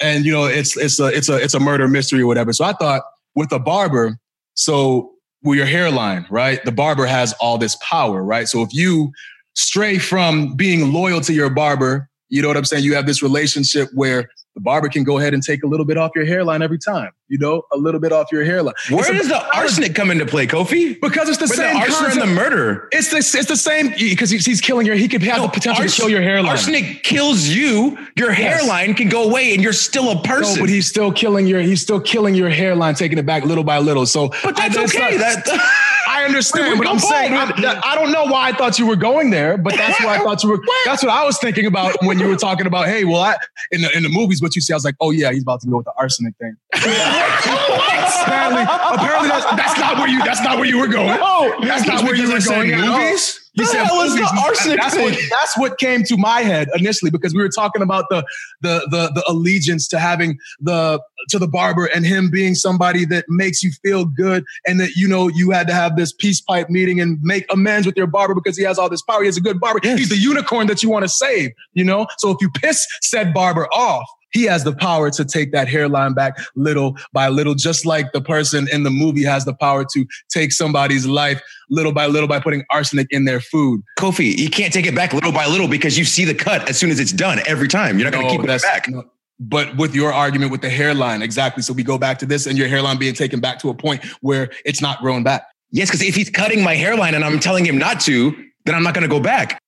[0.00, 2.52] And you know, it's it's a it's a it's a murder mystery or whatever.
[2.52, 3.02] So I thought
[3.36, 4.18] with a barber,
[4.54, 5.12] so
[5.42, 6.64] with your hairline, right?
[6.64, 8.48] The barber has all this power, right?
[8.48, 9.12] So if you
[9.54, 12.84] stray from being loyal to your barber, you know what I'm saying?
[12.84, 15.96] You have this relationship where the barber can go ahead and take a little bit
[15.96, 17.12] off your hairline every time.
[17.28, 18.74] You know, a little bit off your hairline.
[18.90, 21.00] Where does the arsenic come into play, Kofi?
[21.00, 22.88] Because it's the same the arsenic and the murder.
[22.90, 24.96] It's the it's the same because he's, he's killing your.
[24.96, 26.50] He could have no, the potential ars- to kill your hairline.
[26.50, 27.96] Arsenic kills you.
[28.16, 28.38] Your yes.
[28.38, 30.56] hairline can go away, and you're still a person.
[30.56, 31.60] No, but he's still killing your.
[31.60, 34.06] He's still killing your hairline, taking it back little by little.
[34.06, 35.16] So, but that's I, okay.
[35.18, 35.94] Not, that.
[36.18, 38.96] I understand, Wait, but I'm saying I, I don't know why I thought you were
[38.96, 40.60] going there, but that's why I thought you were.
[40.84, 42.86] That's what I was thinking about when you were talking about.
[42.86, 43.36] Hey, well, I
[43.70, 45.60] in the in the movies, what you see, I was like, oh yeah, he's about
[45.60, 46.56] to go with the arsenic thing.
[46.74, 50.24] apparently, apparently that's, that's not where you.
[50.24, 51.18] That's not where you were going.
[51.20, 52.70] Oh, That's not where you were going.
[52.70, 53.47] movies?
[53.58, 57.34] You said is the arsenic that's what, that's what came to my head initially because
[57.34, 58.24] we were talking about the
[58.60, 63.24] the the the allegiance to having the to the barber and him being somebody that
[63.28, 66.70] makes you feel good and that you know you had to have this peace pipe
[66.70, 69.20] meeting and make amends with your barber because he has all this power.
[69.20, 69.80] He has a good barber.
[69.82, 72.06] He's the unicorn that you want to save, you know?
[72.18, 76.14] So if you piss said barber off, he has the power to take that hairline
[76.14, 80.06] back little by little, just like the person in the movie has the power to
[80.28, 83.82] take somebody's life little by little by putting arsenic in their food.
[83.98, 86.78] Kofi, you can't take it back little by little because you see the cut as
[86.78, 87.98] soon as it's done every time.
[87.98, 88.88] You're not going to No, keep it back.
[88.88, 89.04] no.
[89.40, 91.62] But with your argument with the hairline, exactly.
[91.62, 94.04] So we go back to this and your hairline being taken back to a point
[94.20, 95.46] where it's not growing back.
[95.70, 98.32] Yes, because if he's cutting my hairline and I'm telling him not to,
[98.64, 99.60] then I'm not going to go back.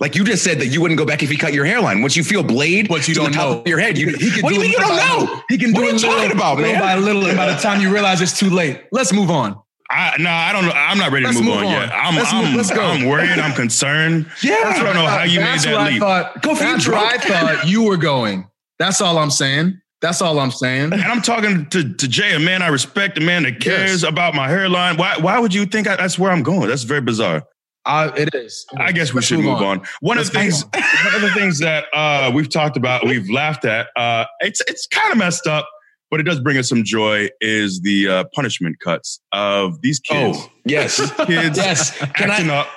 [0.00, 2.02] Like you just said that you wouldn't go back if he cut your hairline.
[2.02, 3.60] Once you feel blade But you to don't the top know.
[3.60, 5.42] of your head, you, He can what do you mean it you don't know?
[5.48, 6.80] He can What do are it you little, talking about, little man?
[6.80, 9.56] by little, and by the time you realize it's too late, let's move on.
[9.90, 10.72] I, no, I don't know.
[10.72, 11.70] I'm not ready to Let's move, move on, on.
[11.72, 11.92] yet.
[11.92, 12.82] I'm, Let's I'm, let's go.
[12.82, 13.28] I'm worried.
[13.38, 14.26] I'm concerned.
[14.42, 14.56] Yeah.
[14.64, 16.02] I don't know how you made that where leap.
[16.02, 16.42] I thought.
[16.42, 17.00] Go for that's you, where.
[17.04, 18.48] I thought you were going.
[18.80, 19.80] That's all I'm saying.
[20.00, 20.92] That's all I'm saying.
[20.92, 24.34] And I'm talking to, to Jay, a man I respect, a man that cares about
[24.34, 24.96] my hairline.
[24.96, 26.68] Why why would you think I, that's where I'm going?
[26.68, 27.44] That's very bizarre.
[27.86, 28.64] I, it is.
[28.78, 29.82] I guess we Let's should move on.
[30.00, 30.72] One Let's of the things, move
[31.04, 33.88] one of the things that uh, we've talked about, we've laughed at.
[33.96, 35.68] Uh, it's it's kind of messed up,
[36.10, 37.28] but it does bring us some joy.
[37.40, 40.38] Is the uh, punishment cuts of these kids?
[40.40, 40.96] Oh, yes.
[41.26, 41.98] kids yes.
[42.14, 42.60] Can acting I?
[42.60, 42.68] up.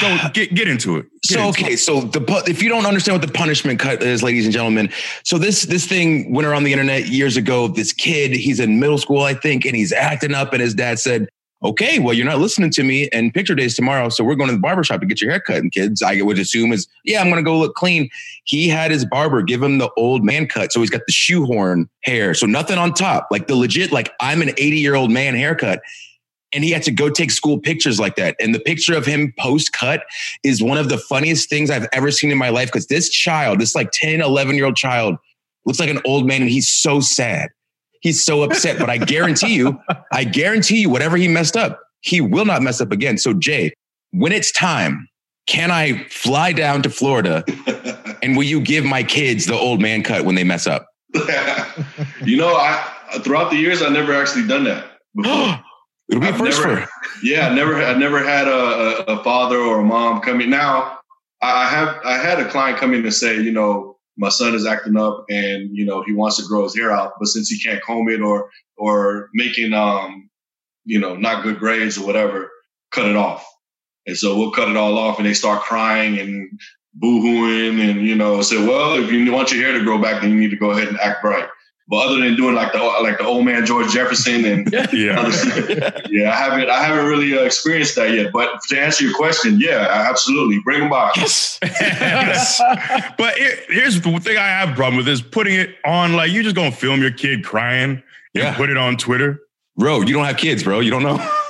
[0.00, 1.06] Go get get into it.
[1.22, 1.76] Get So into okay, it.
[1.78, 4.90] so the if you don't understand what the punishment cut is, ladies and gentlemen,
[5.22, 7.68] so this this thing went around the internet years ago.
[7.68, 10.98] This kid, he's in middle school, I think, and he's acting up, and his dad
[10.98, 11.28] said,
[11.64, 14.56] "Okay, well, you're not listening to me, and picture days tomorrow, so we're going to
[14.56, 17.20] the barber shop to get your hair cut." And kids, I would assume is, yeah,
[17.20, 18.10] I'm going to go look clean.
[18.44, 21.88] He had his barber give him the old man cut, so he's got the shoehorn
[22.02, 25.34] hair, so nothing on top, like the legit, like I'm an 80 year old man
[25.34, 25.80] haircut
[26.54, 28.36] and he had to go take school pictures like that.
[28.38, 30.04] And the picture of him post cut
[30.44, 33.58] is one of the funniest things I've ever seen in my life because this child,
[33.58, 35.16] this like 10, 11 year old child,
[35.66, 37.50] looks like an old man and he's so sad.
[38.04, 38.78] He's so upset.
[38.78, 39.80] But I guarantee you,
[40.12, 43.16] I guarantee you, whatever he messed up, he will not mess up again.
[43.16, 43.72] So, Jay,
[44.12, 45.08] when it's time,
[45.46, 47.44] can I fly down to Florida
[48.22, 50.86] and will you give my kids the old man cut when they mess up?
[52.24, 52.90] you know, I
[53.22, 54.84] throughout the years I never actually done that.
[55.16, 55.60] Before.
[56.10, 56.88] It'll be a I've first never- for
[57.22, 60.50] Yeah, I never, I never had a, a, father or a mom come in.
[60.50, 60.98] Now,
[61.40, 64.54] I I have, I had a client come in and say, you know, my son
[64.54, 67.48] is acting up, and you know, he wants to grow his hair out, but since
[67.48, 70.28] he can't comb it or or making, um,
[70.84, 72.50] you know, not good grades or whatever,
[72.90, 73.46] cut it off.
[74.06, 76.60] And so we'll cut it all off, and they start crying and
[76.94, 80.30] boo-hooing, and you know, say, well, if you want your hair to grow back, then
[80.30, 81.48] you need to go ahead and act bright.
[81.86, 84.86] But other than doing like the like the old man George Jefferson and yeah.
[84.92, 88.32] yeah, I haven't I haven't really uh, experienced that yet.
[88.32, 91.12] But to answer your question, yeah, absolutely, bring them by.
[91.16, 91.58] yes.
[91.62, 92.60] yes.
[93.18, 96.32] But here- here's the thing I have a problem with is putting it on like
[96.32, 98.02] you're just gonna film your kid crying and
[98.34, 98.56] Yeah.
[98.56, 99.40] put it on Twitter.
[99.76, 100.80] Bro, you don't have kids, bro.
[100.80, 101.18] You don't know.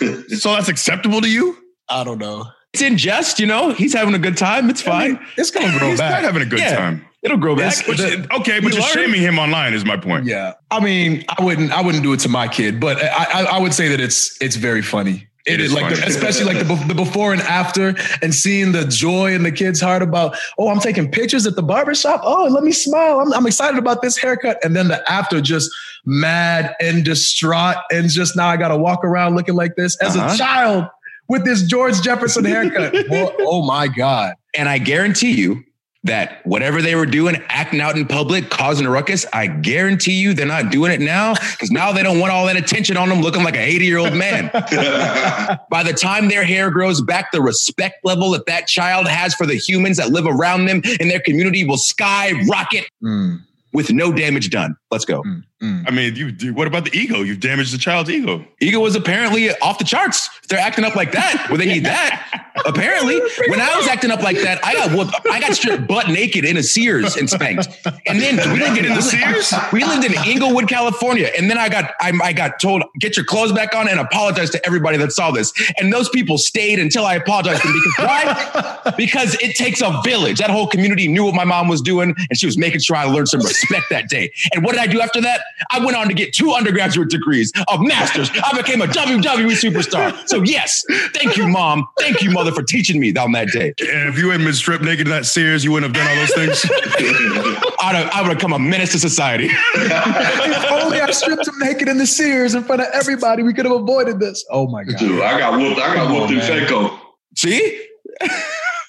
[0.38, 1.56] So that's acceptable to you?
[1.88, 2.44] I don't know.
[2.74, 3.70] It's in jest, you know.
[3.72, 4.68] He's having a good time.
[4.68, 5.18] It's fine.
[5.38, 6.24] It's gonna grow He's not back.
[6.24, 6.76] having a good Yeah.
[6.76, 7.04] time.
[7.22, 7.86] It'll grow back.
[7.88, 8.92] Which, The- okay, but you you're learn.
[8.94, 10.24] shaming him online is my point.
[10.26, 13.42] Yeah, I mean, I wouldn't, I wouldn't do it to my kid, but I, I,
[13.56, 15.26] I would say that it's, it's very funny.
[15.46, 18.84] It It is like, the, especially like the, the before and after, and seeing the
[18.84, 22.20] joy in the kid's heart about, oh, I'm taking pictures at the barbershop.
[22.22, 23.20] Oh, let me smile.
[23.20, 24.62] I'm, I'm excited about this haircut.
[24.62, 25.70] And then the after, just
[26.04, 30.16] mad and distraught, and just now I got to walk around looking like this as
[30.16, 30.34] Uh-huh.
[30.34, 30.84] a child
[31.28, 32.92] with this George Jefferson haircut.
[33.08, 34.34] Boy, oh my god.
[34.54, 35.64] and I guarantee you
[36.04, 40.32] that whatever they were doing, acting out in public, causing a ruckus, I guarantee you
[40.32, 43.20] they're not doing it now because now they don't want all that attention on them
[43.20, 44.48] looking like an 80 year old man.
[45.70, 49.44] By the time their hair grows back, the respect level that that child has for
[49.46, 53.40] the humans that live around them in their community will skyrocket Mm,
[53.72, 54.76] with no damage done.
[54.90, 55.22] Let's go.
[55.22, 55.84] mm, mm.
[55.86, 57.22] I mean, you do- what about the ego?
[57.22, 58.44] You've damaged the child's ego.
[58.60, 60.28] Ego was apparently off the charts.
[60.48, 61.46] They're acting up like that.
[61.48, 62.44] Well, they need that.
[62.66, 65.14] Apparently, when I was acting up like that, I got whooped.
[65.30, 67.68] I got stripped butt naked in a Sears and spanked.
[68.06, 69.52] And then we didn't get into Sears.
[69.72, 73.24] We lived in Inglewood, California, and then I got I, I got told get your
[73.24, 75.52] clothes back on and apologize to everybody that saw this.
[75.78, 78.92] And those people stayed until I apologized to them because why?
[78.96, 80.38] Because it takes a village.
[80.38, 83.04] That whole community knew what my mom was doing, and she was making sure I
[83.04, 84.32] learned some respect that day.
[84.52, 85.40] And what did I do after that?
[85.70, 88.30] I went on to get two undergraduate degrees, a master's.
[88.44, 90.16] I became a WWE superstar.
[90.28, 90.82] So yes,
[91.14, 91.86] thank you, mom.
[91.98, 93.72] Thank you, mother, for teaching me on that day.
[93.80, 96.24] And if you hadn't been stripped naked in that Sears, you wouldn't have done all
[96.26, 96.64] those things.
[97.80, 99.48] I'd have, I would have become a menace to society.
[99.50, 103.64] if only I stripped him naked in the Sears in front of everybody, we could
[103.64, 104.44] have avoided this.
[104.50, 105.80] Oh my god, Dude, I got whooped.
[105.80, 106.98] I got Come whooped on, in man.
[107.36, 107.84] See?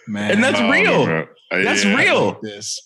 [0.08, 0.32] man!
[0.32, 1.06] And that's Oh, real.
[1.06, 1.28] bro.
[1.52, 1.96] That's Yeah.
[1.96, 2.40] real.
[2.42, 2.80] this.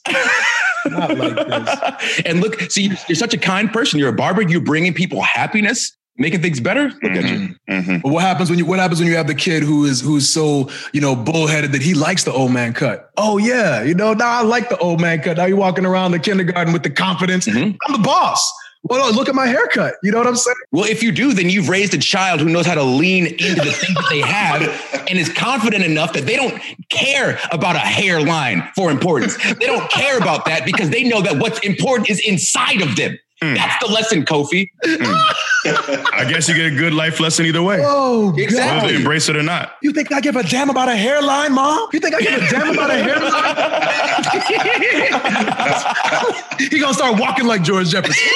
[0.85, 2.21] Not like this.
[2.25, 3.99] and look, see, you're such a kind person.
[3.99, 4.41] You're a barber.
[4.41, 6.89] You're bringing people happiness, making things better.
[7.01, 7.55] Look at you.
[7.69, 8.01] Mhm.
[8.03, 10.27] But what happens when you what happens when you have the kid who is who's
[10.29, 13.09] so you know bullheaded that he likes the old man cut?
[13.17, 15.37] Oh yeah, you know now I like the old man cut.
[15.37, 17.47] Now you're walking around the kindergarten with the confidence.
[17.47, 17.77] Mhm.
[17.87, 18.51] I'm the boss.
[18.83, 19.95] Well, look at my haircut.
[20.03, 20.55] You know what I'm saying?
[20.71, 23.55] Well, if you do, then you've raised a child who knows how to lean into
[23.55, 24.61] the things that they have
[25.09, 29.37] and is confident enough that they don't care about a hairline for importance.
[29.37, 33.17] They don't care about that because they know that what's important is inside of them.
[33.43, 33.55] Mm.
[33.55, 34.69] That's the lesson, Kofi.
[36.13, 38.91] I guess you get a good life lesson either way, Oh, whether Exactly.
[38.91, 39.73] they embrace it or not.
[39.81, 41.87] You think I give a damn about a hairline, mom?
[41.93, 43.53] You think I give a damn about a hairline?
[46.59, 48.21] he gonna start walking like George Jefferson.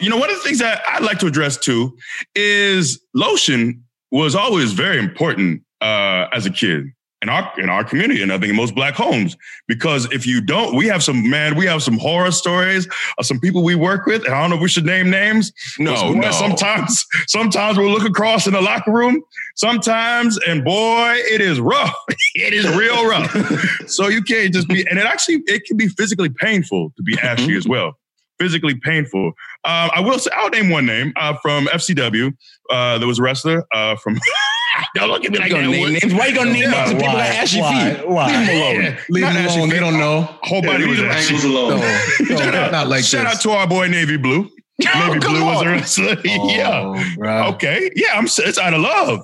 [0.00, 1.96] you know, one of the things that I'd like to address too
[2.34, 6.86] is lotion was always very important uh, as a kid
[7.22, 9.36] in our in our community, and I think in most black homes.
[9.66, 12.86] Because if you don't, we have some man, we have some horror stories
[13.18, 14.24] of some people we work with.
[14.24, 15.52] and I don't know if we should name names.
[15.78, 16.30] No, no.
[16.30, 19.22] Sometimes, sometimes we'll look across in the locker room.
[19.56, 21.94] Sometimes, and boy, it is rough.
[22.34, 23.32] it is real rough.
[23.86, 27.18] so you can't just be, and it actually it can be physically painful to be
[27.18, 27.72] ashy as mm-hmm.
[27.72, 27.98] well.
[28.38, 29.26] Physically painful.
[29.64, 32.34] Um, I will say, I'll name one name uh, from FCW.
[32.70, 34.18] Uh, there was a wrestler uh, from.
[34.94, 35.70] Don't look at me You like gonna that.
[35.70, 36.04] name Woods.
[36.04, 36.14] names?
[36.14, 38.08] Why you gonna name Yeah, names of people that ashy feet?
[38.08, 38.26] Why?
[38.26, 38.96] Leave them alone.
[39.08, 39.68] Leave them alone.
[39.70, 40.20] They don't know.
[40.42, 41.46] Whole body Yeah, was leave the ashy.
[41.48, 41.80] alone.
[42.28, 43.36] No, no, not like Shout this.
[43.36, 44.50] out to our boy Navy Blue.
[44.78, 45.66] Navy come Blue was on.
[45.68, 46.16] a wrestler.
[46.24, 46.94] yeah.
[47.24, 47.52] Oh.
[47.54, 47.90] Okay.
[47.96, 48.26] Yeah, I'm.
[48.26, 49.20] It's out of love.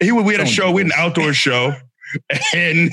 [0.00, 0.70] He we had a Don't show.
[0.72, 1.74] We had an outdoor show,
[2.54, 2.90] and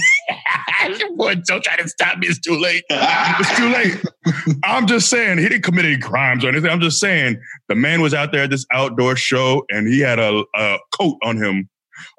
[1.15, 2.27] boy, don't try to stop me.
[2.27, 2.83] It's too late.
[2.89, 4.57] It's too late.
[4.63, 6.69] I'm just saying he didn't commit any crimes or anything.
[6.69, 10.19] I'm just saying the man was out there at this outdoor show, and he had
[10.19, 11.69] a, a coat on him.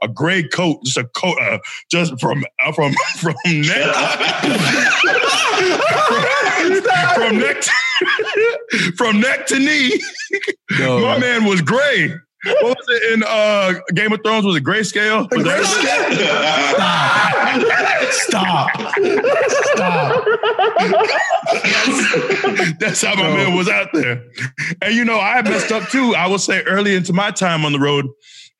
[0.02, 1.58] A gray coat, just a coat, uh,
[1.90, 3.94] just from uh, from from neck
[7.14, 7.70] from neck to,
[8.96, 10.00] from neck to knee.
[10.78, 12.14] Yo, My man was gray.
[12.46, 14.44] What was it in uh, Game of Thrones?
[14.44, 15.28] Was it grayscale?
[15.34, 15.66] Was that-
[18.12, 18.70] Stop.
[19.74, 20.24] Stop.
[22.80, 24.22] That's how my man was out there.
[24.82, 26.14] And you know, I messed up too.
[26.14, 28.06] I will say early into my time on the road,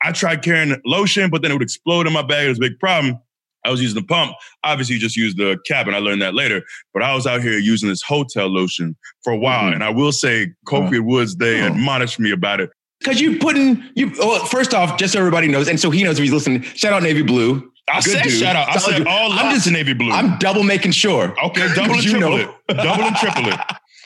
[0.02, 2.46] I tried carrying lotion, but then it would explode in my bag.
[2.46, 3.18] It was a big problem.
[3.64, 4.32] I was using the pump.
[4.62, 6.62] Obviously, you just use the cap, and I learned that later.
[6.94, 9.64] But I was out here using this hotel lotion for a while.
[9.70, 9.74] Mhm.
[9.74, 11.66] And I will say, Kofi Woods, they Oh.
[11.68, 12.70] admonished me about it.
[13.00, 14.12] Because you're putting you.
[14.18, 16.62] Well, first off, just so everybody knows, and so he knows if he's listening.
[16.62, 17.70] Shout out Navy Blue.
[17.88, 18.32] I Good said dude.
[18.32, 18.68] shout out.
[18.68, 19.06] I Solid said dude.
[19.06, 20.10] all I'm just- Navy Blue.
[20.10, 21.34] I'm double making sure.
[21.44, 22.36] Okay, double and triple know.
[22.36, 22.76] it.
[22.76, 23.60] Double and triple it.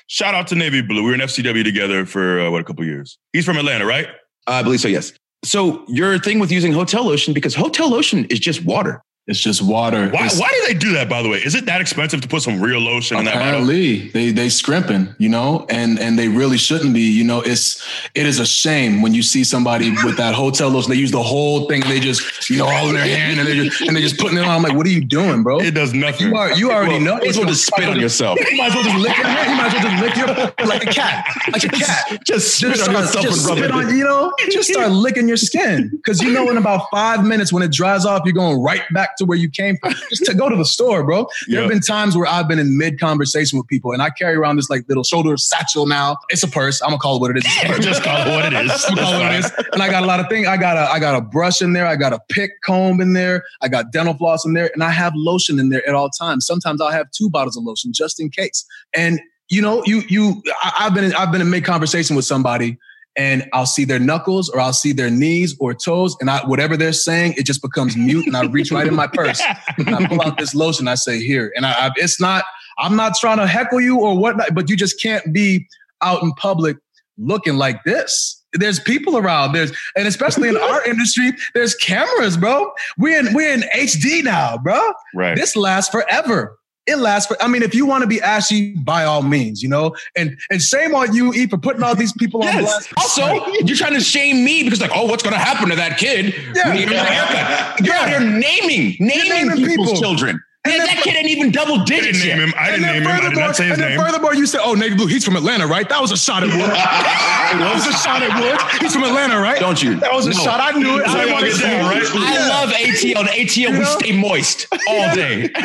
[0.08, 1.02] Shout out to Navy Blue.
[1.04, 3.16] We were in FCW together for uh, what a couple years.
[3.32, 4.08] He's from Atlanta, right?
[4.46, 4.88] I believe so.
[4.88, 5.12] Yes.
[5.44, 9.02] So your thing with using hotel lotion because hotel lotion is just water.
[9.30, 10.08] It's just water.
[10.08, 11.08] Why, It's- why do they do that?
[11.08, 13.48] By the way, is it that expensive to put some real lotion in that bottle?
[13.48, 17.02] Apparently, they they scrimping, you know, and and they really shouldn't be.
[17.02, 17.82] You know, it's
[18.14, 20.90] it is a shame when you see somebody with that hotel lotion.
[20.90, 21.82] They use the whole thing.
[21.82, 24.18] And they just you know all in their hand and they just and they just
[24.18, 24.50] putting it on.
[24.50, 25.60] I'm like, what are you doing, bro?
[25.60, 26.28] It does nothing.
[26.28, 27.18] You are you already know.
[27.22, 28.38] You as well just spit on yourself.
[28.50, 29.50] You might as well just lick your hand.
[29.50, 30.16] You might as well just lick
[30.58, 32.20] your like a cat, like a cat.
[32.26, 33.74] Just spit Just on start, yourself just and rub spit it.
[33.88, 37.52] on, you know, just start licking your skin because you know in about five minutes
[37.52, 39.94] when it dries off, you're going right back to where you came from.
[40.10, 41.28] Just to go to the store, bro.
[41.48, 44.34] There have been times where I've been in mid conversation with people, and I carry
[44.34, 46.16] around this like little shoulder satchel now.
[46.30, 46.82] It's a purse.
[46.82, 47.44] I'm gonna call it what it is.
[47.46, 47.84] It's a purse.
[47.84, 48.84] Just call it what it is.
[48.88, 49.52] I'm call it what it is.
[49.72, 50.48] And I got a lot of things.
[50.48, 51.86] I got a I got a brush in there.
[51.86, 53.44] I got a pick comb in there.
[53.60, 56.46] I got dental floss in there, and I have lotion in there at all times.
[56.46, 58.64] Sometimes I'll have two bottles of lotion just in case.
[58.94, 62.24] And you know, you you I, I've been in, I've been in mid conversation with
[62.24, 62.78] somebody.
[63.20, 66.74] And I'll see their knuckles or I'll see their knees or toes, and I, whatever
[66.74, 68.26] they're saying, it just becomes mute.
[68.26, 69.42] And I reach right in my purse
[69.76, 70.88] and I pull out this lotion.
[70.88, 72.44] I say, "Here." And I, I, it's not.
[72.78, 75.68] I'm not trying to heckle you or whatnot, but you just can't be
[76.00, 76.78] out in public
[77.18, 78.42] looking like this.
[78.54, 79.52] There's people around.
[79.52, 82.72] There's and especially in our industry, there's cameras, bro.
[82.96, 84.92] We're in we're in HD now, bro.
[85.14, 85.36] Right.
[85.36, 86.58] This lasts forever.
[86.90, 87.40] It lasts for.
[87.42, 89.94] I mean, if you want to be ashy, by all means, you know.
[90.16, 92.62] And and shame on you, E, for putting all these people on Yes.
[92.62, 92.92] blast.
[92.96, 95.98] Also, you're trying to shame me because, like, oh, what's going to happen to that
[95.98, 96.68] kid Yeah.
[96.68, 97.80] when he gets a haircut?
[97.86, 100.00] You're out here naming, naming, naming people's people.
[100.00, 100.40] children.
[100.66, 102.48] And then- that kid ain't even double I didn't digits name yet.
[102.48, 102.54] him.
[102.58, 103.06] I didn't name him.
[103.08, 104.00] I did not say his and then name.
[104.00, 106.50] furthermore, you said, "Oh, Navy Blue, he's from Atlanta, right?" That was a shot at
[106.50, 106.68] Woods.
[106.74, 108.62] that was a shot at Woods.
[108.82, 109.58] He's from Atlanta, right?
[109.58, 109.94] Don't you?
[110.00, 110.36] That was a No.
[110.36, 110.60] shot.
[110.60, 111.06] I knew it.
[111.06, 112.12] So I y'all want to get say down, it.
[112.12, 112.14] right?
[112.14, 112.48] I Yeah.
[112.48, 113.24] love ATL.
[113.24, 115.48] The ATL, You we stay moist all day.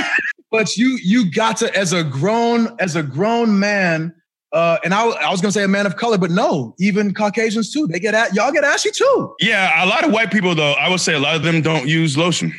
[0.51, 4.13] but you you got to as a grown as a grown man
[4.53, 7.71] uh and I, I was gonna say a man of color but no even caucasians
[7.71, 10.73] too they get at y'all get ashy too Yeah, a lot of white people though.
[10.73, 12.53] I would say a lot of them don't use lotion.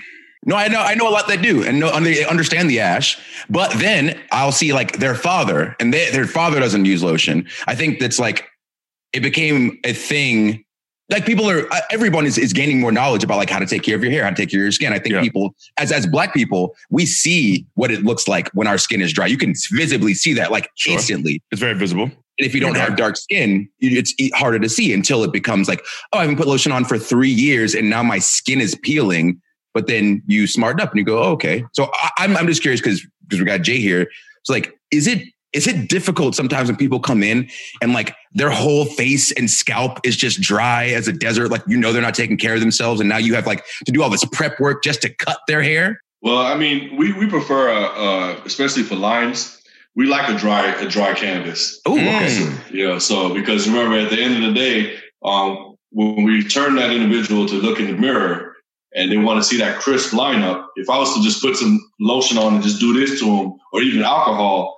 [0.44, 2.78] No, I know, I know a lot that do, and know, and they understand the
[2.78, 3.18] ash.
[3.50, 7.48] But then I'll see like their father, and they, their father doesn't use lotion.
[7.66, 8.48] I think that's like
[9.12, 10.64] it became a thing.
[11.08, 13.82] Like people are, uh, everyone is, is gaining more knowledge about like how to take
[13.84, 14.92] care of your hair, how to take care of your skin.
[14.92, 15.20] I think Yeah.
[15.20, 19.12] people, as as black people, we see what it looks like when our skin is
[19.12, 19.26] dry.
[19.26, 20.94] You can visibly see that like Sure.
[20.94, 21.40] instantly.
[21.52, 22.04] It's very visible.
[22.04, 25.82] And if you don't have dark skin, it's harder to see until it becomes like,
[26.12, 29.40] oh, I haven't put lotion on for three years and now my skin is peeling.
[29.74, 31.64] But then you smarten up and you go, oh, okay.
[31.72, 34.08] So I, I'm, I'm just curious because because we got Jay here.
[34.44, 35.22] So like, is it
[35.56, 37.48] is it difficult sometimes when people come in
[37.80, 41.48] and like their whole face and scalp is just dry as a desert?
[41.50, 43.92] Like you know they're not taking care of themselves, and now you have like to
[43.92, 46.00] do all this prep work just to cut their hair.
[46.22, 49.62] Well, I mean, we, we prefer, uh, uh, especially for lines,
[49.94, 51.80] we like a dry a dry canvas.
[51.86, 52.54] Oh, okay.
[52.72, 52.98] Yeah.
[52.98, 57.46] So because remember, at the end of the day, um, when we turn that individual
[57.46, 58.54] to look in the mirror
[58.94, 61.80] and they want to see that crisp lineup, if I was to just put some
[62.00, 64.75] lotion on and just do this to them, or even alcohol,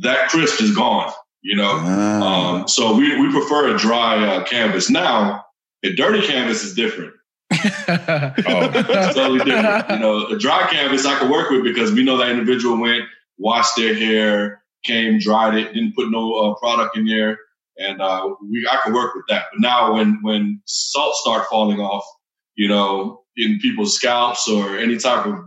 [0.00, 1.12] that crisp is gone.
[1.42, 1.72] You know.
[1.72, 2.60] Ah.
[2.60, 4.90] Um, so we we prefer a dry uh, canvas.
[4.90, 5.44] Now,
[5.82, 7.14] a dirty canvas is different.
[7.52, 9.90] It's totally different.
[9.90, 13.04] You know, a dry canvas I could work with because we know that individual went,
[13.38, 17.38] washed their hair, came, dried it, didn't put no uh, product in there,
[17.78, 19.46] and uh, we I could work with that.
[19.52, 22.04] But now when when salt start falling off,
[22.54, 25.40] you know, in people's scalps or any type of,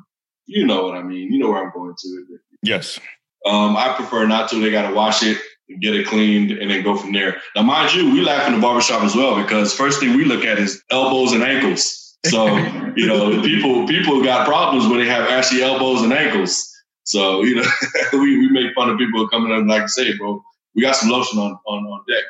[0.45, 1.32] you know what I mean.
[1.32, 2.26] You know where I'm going to.
[2.64, 2.99] Yes.
[3.46, 4.62] Um, I prefer not to.
[4.62, 5.38] They got to wash it,
[5.80, 7.41] get it cleaned, and then go from there.
[7.56, 10.46] Now, mind you, we laugh in the barbershop as well because first thing we look
[10.46, 12.18] at is elbows and ankles.
[12.26, 12.48] So,
[12.96, 16.70] you know, people people got problems when they have ashy elbows and ankles.
[17.04, 17.66] So, you know,
[18.14, 20.41] we, we make fun of people coming up and like say, bro,
[20.76, 22.24] we got some lotion on on, on deck.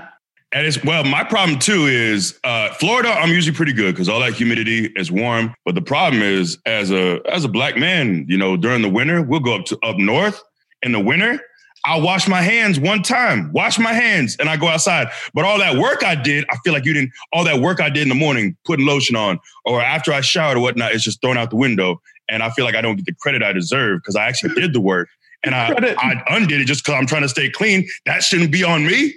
[0.52, 3.10] And it's well, my problem too is uh, Florida.
[3.10, 5.54] I'm usually pretty good because all that humidity is warm.
[5.66, 9.20] But the problem is, as a as a black man, you know, during the winter,
[9.20, 10.42] we'll go up to up north
[10.82, 11.40] in the winter.
[11.84, 15.08] I'll wash my hands one time, wash my hands, and I go outside.
[15.32, 17.12] But all that work I did, I feel like you didn't.
[17.32, 20.56] All that work I did in the morning, putting lotion on, or after I showered
[20.56, 22.00] or whatnot, is just thrown out the window.
[22.28, 24.72] And I feel like I don't get the credit I deserve because I actually did
[24.72, 25.08] the work.
[25.44, 25.68] And I,
[25.98, 27.86] I undid it just because I'm trying to stay clean.
[28.06, 29.14] That shouldn't be on me.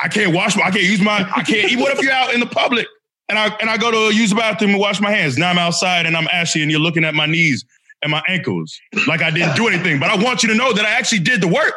[0.00, 1.78] I can't wash my, I can't use my, I can't eat.
[1.78, 2.86] What if you're out in the public
[3.28, 5.36] and I and I go to use the bathroom and wash my hands?
[5.38, 7.64] Now I'm outside and I'm ashy and you're looking at my knees
[8.02, 8.78] and my ankles
[9.08, 9.98] like I didn't do anything.
[9.98, 11.74] But I want you to know that I actually did the work.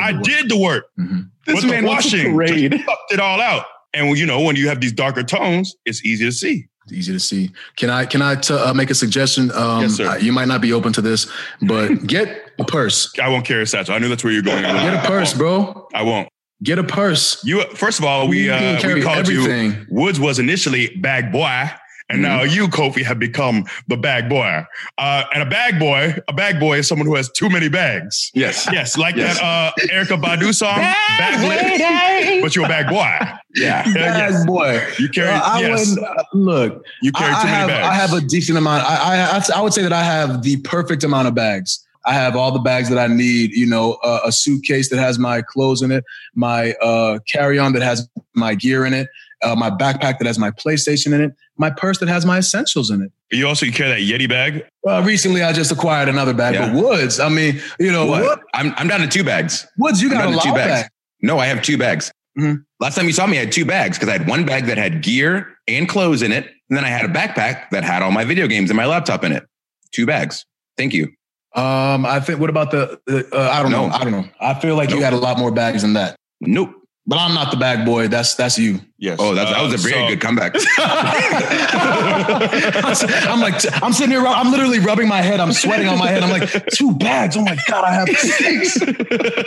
[0.00, 0.84] I did the work.
[0.98, 1.30] Mhm.
[1.46, 3.64] But the washing just sucked it all out.
[3.94, 6.66] And you know, when you have these darker tones, it's easy to see.
[6.84, 9.94] It's easy to see can i can i t- uh, make a suggestion um Yes,
[9.94, 10.06] sir.
[10.06, 11.26] uh, you might not be open to this
[11.62, 13.96] but get a purse I won't carry a satchel.
[13.96, 14.62] I knew that's where you're going.
[14.62, 16.28] get a purse bro I won't.
[16.62, 19.74] Get a purse You first of all, we uh, we called you.
[19.90, 21.70] Woods was initially bag boy,
[22.08, 24.64] and now you, Kofi, have become the bag boy.
[24.96, 28.30] Uh, and a bag boy, a bag boy is someone who has too many bags.
[28.34, 28.66] yes.
[28.72, 29.38] Yes, like Yes.
[29.38, 33.04] that uh, Erykah Badu song, bag but you're a bag boy.
[33.54, 33.86] Yeah.
[33.88, 34.46] Yeah, Bag yes.
[34.46, 37.56] boy You carry Uh, I yes, wouldn't- uh, look you carry I, too I many
[37.56, 37.86] have, bags.
[37.86, 38.84] I have a decent amount.
[38.84, 41.85] I, I I would say that I have the perfect amount of bags.
[42.06, 43.52] I have all the bags that I need.
[43.52, 46.04] You know, uh, a suitcase that has my clothes in it,
[46.34, 49.08] my uh, carry-on that has my gear in it,
[49.42, 52.90] uh, my backpack that has my PlayStation in it, my purse that has my essentials
[52.90, 53.10] in it.
[53.36, 54.64] you also you carry that Yeti bag.
[54.82, 56.72] Well, recently I just acquired another bag, Yeah.
[56.72, 57.18] but Woods.
[57.18, 58.22] I mean, you know, What?
[58.22, 58.40] what?
[58.54, 59.66] I'm I'm down to two bags.
[59.78, 60.70] Woods, you got a lot two bags.
[60.82, 60.88] bags.
[61.22, 62.12] No, I have two bags.
[62.38, 62.64] Mhm.
[62.78, 64.76] Last time you saw me, I had two bags because I had one bag that
[64.78, 68.12] had gear and clothes in it, and then I had a backpack that had all
[68.12, 69.44] my video games and my laptop in it.
[69.92, 70.44] Two bags.
[70.76, 71.10] Thank you.
[71.56, 72.38] Um, I think.
[72.38, 73.00] What about the?
[73.32, 73.86] uh, I don't know.
[73.86, 74.28] I don't know.
[74.40, 76.16] I feel like you had a lot more bags than that.
[76.40, 76.70] Nope.
[77.06, 78.08] But I'm not the bag boy.
[78.08, 78.80] That's that's you.
[78.98, 79.18] Yes.
[79.20, 80.54] Oh, that's, that Uh, was a very so- good comeback.
[83.28, 85.38] I'm like, I'm sitting here, I'm literally rubbing my head.
[85.40, 86.22] I'm sweating on my head.
[86.22, 87.36] I'm like, two bags.
[87.36, 88.80] Oh my God, I have six.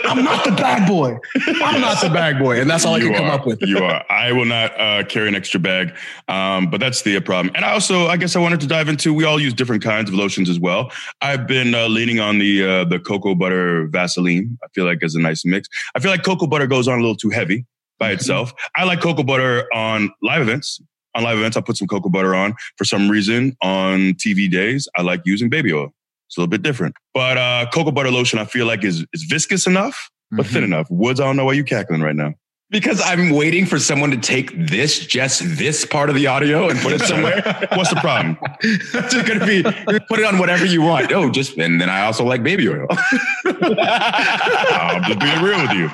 [0.04, 1.18] I'm not the bag boy.
[1.64, 2.60] I'm not the bag boy.
[2.60, 3.60] And that's all I You can come up with.
[3.62, 4.04] You are.
[4.08, 5.96] I will not uh, carry an extra bag,
[6.28, 7.52] um, but that's the problem.
[7.56, 9.12] And I also, I guess, I wanted to dive into.
[9.12, 10.92] We all use different kinds of lotions as well.
[11.22, 14.58] I've been uh, leaning on the uh, the cocoa butter Vaseline.
[14.62, 15.68] I feel like it's a nice mix.
[15.94, 17.64] I feel like cocoa butter goes on a little too heavy
[18.00, 18.14] by Mhm.
[18.14, 18.52] itself.
[18.74, 20.80] I like cocoa butter on live events.
[21.16, 22.54] on live events, I put some cocoa butter on.
[22.78, 25.92] For some reason, on TV days, I like using baby oil.
[26.28, 26.94] It's a little bit different.
[27.14, 30.66] But uh, cocoa butter lotion, I feel like is is viscous enough, but thin Mhm.
[30.66, 30.86] enough.
[30.88, 32.34] Woods, I don't know why you're cackling right now.
[32.70, 36.78] Because I'm waiting for someone to take this, just this part of the audio and
[36.78, 37.42] put it somewhere.
[37.74, 38.38] What's the problem?
[38.60, 39.64] it's just gonna be
[40.08, 41.10] put it on whatever you want.
[41.10, 42.86] Oh, just and then I also like baby oil.
[43.46, 45.90] I'm just being real with you.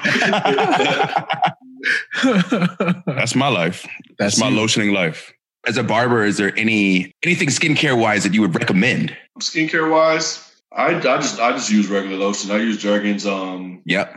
[3.06, 3.86] That's my life.
[4.18, 4.56] That's my you.
[4.58, 5.32] lotioning life.
[5.66, 9.16] As a barber, is there any anything skincare wise that you would recommend?
[9.40, 12.50] Skincare wise, I, I just I just use regular lotion.
[12.50, 13.26] I use Jergens.
[13.26, 14.14] Um, Yep.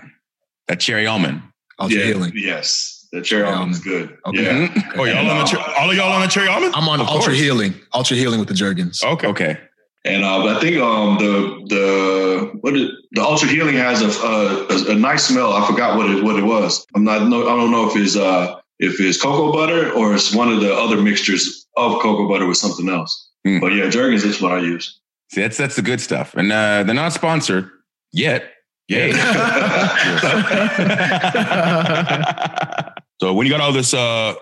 [0.68, 1.42] That cherry almond.
[1.80, 2.32] Ultra yeah, healing.
[2.36, 4.16] yes, the cherry Cherry almond is good.
[4.28, 4.44] Okay.
[4.44, 4.68] Yeah.
[4.68, 4.98] Mhm.
[5.00, 6.76] Oh, y'all on the cher- all of y'all on the cherry almond?
[6.76, 7.40] I'm on Of ultra course.
[7.40, 7.74] healing.
[7.94, 9.02] Ultra healing with the Jergens.
[9.04, 9.28] Okay.
[9.28, 9.58] Okay.
[10.06, 14.94] And uh, but I think um, the the what the ultra healing has a, a
[14.94, 15.54] a nice smell.
[15.54, 16.86] I forgot what it what it was.
[16.96, 20.34] I'm not no I don't know if it's uh if it's cocoa butter or it's
[20.34, 23.30] one of the other mixtures of cocoa butter with something else.
[23.46, 23.60] Hmm.
[23.60, 25.00] But yeah, Jergens is what I use.
[25.32, 26.34] See, that's that's the good stuff.
[26.34, 27.70] And uh, they're not sponsored
[28.14, 28.54] yet.
[28.90, 29.12] Yay.
[33.20, 34.34] So when you got all this uh,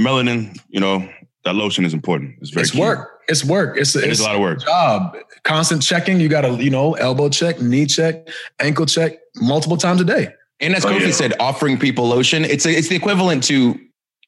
[0.00, 1.08] melanin, you know,
[1.44, 2.36] that lotion is important.
[2.40, 2.80] It's very it's key.
[2.80, 3.13] work.
[3.28, 3.76] It's work.
[3.78, 4.60] It's, It it's is a lot of work.
[4.60, 5.16] job.
[5.44, 6.20] Constant checking.
[6.20, 8.28] You got to, you know, elbow check, knee check,
[8.60, 10.28] ankle check multiple times a day.
[10.60, 11.10] And as Oh, Kofi yeah.
[11.10, 13.78] said, offering people lotion, it's a, it's the equivalent to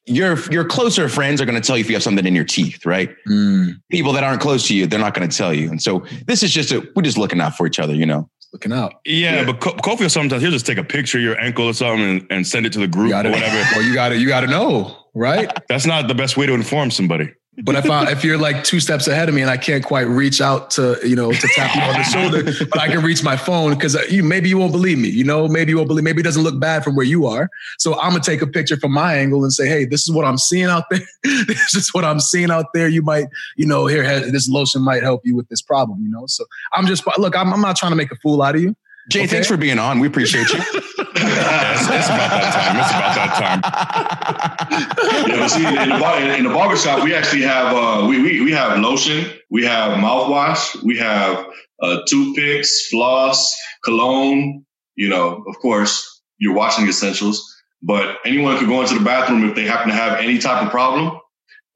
[0.05, 2.45] your your closer friends are going to tell you if you have something in your
[2.45, 3.09] teeth, right?
[3.27, 5.69] Mm, People that aren't close to you, they're not going to tell you.
[5.69, 8.29] And so this is just a we're just looking out for each other, you know.
[8.53, 8.93] looking out.
[9.05, 9.45] Yeah, Yeah.
[9.45, 12.27] but Kofi will sometimes he'll just take a picture of your ankle or something and,
[12.29, 13.55] and send it to the You group got or whatever.
[13.75, 15.51] well, you got to, you got to know, right?
[15.67, 17.33] That's not the best way to inform somebody.
[17.63, 20.07] But if I, if you're like two steps ahead of me and I can't quite
[20.07, 23.23] reach out to, you know, to tap you on the shoulder, but I can reach
[23.23, 25.09] my phone because uh, you maybe you won't believe me.
[25.09, 26.03] You know, maybe you won't believe.
[26.03, 27.49] Maybe it doesn't look bad from where you are.
[27.79, 30.23] So I'm gonna take a picture from my angle and say, hey, this is what
[30.23, 30.99] I'm seeing out there.
[31.23, 32.87] this is what I'm seeing out there.
[32.87, 36.03] You might, you know, here this lotion might help you with this problem.
[36.03, 37.35] You know, so I'm just look.
[37.35, 38.75] I'm, I'm not trying to make a fool out of you.
[39.09, 39.27] Jay, Okay.
[39.27, 39.99] thanks for being on.
[39.99, 40.59] We appreciate you.
[41.21, 42.75] Yeah, it's, it's about that time.
[42.79, 43.61] It's about that time.
[45.27, 48.41] Yeah, but see, in the, bar, in the barbershop, we actually have uh, we, we
[48.41, 51.45] we have lotion, we have mouthwash, we have
[51.81, 54.65] uh, toothpicks, floss, cologne.
[54.95, 57.43] You know, of course, your washing essentials.
[57.81, 60.71] But anyone could go into the bathroom if they happen to have any type of
[60.71, 61.19] problem.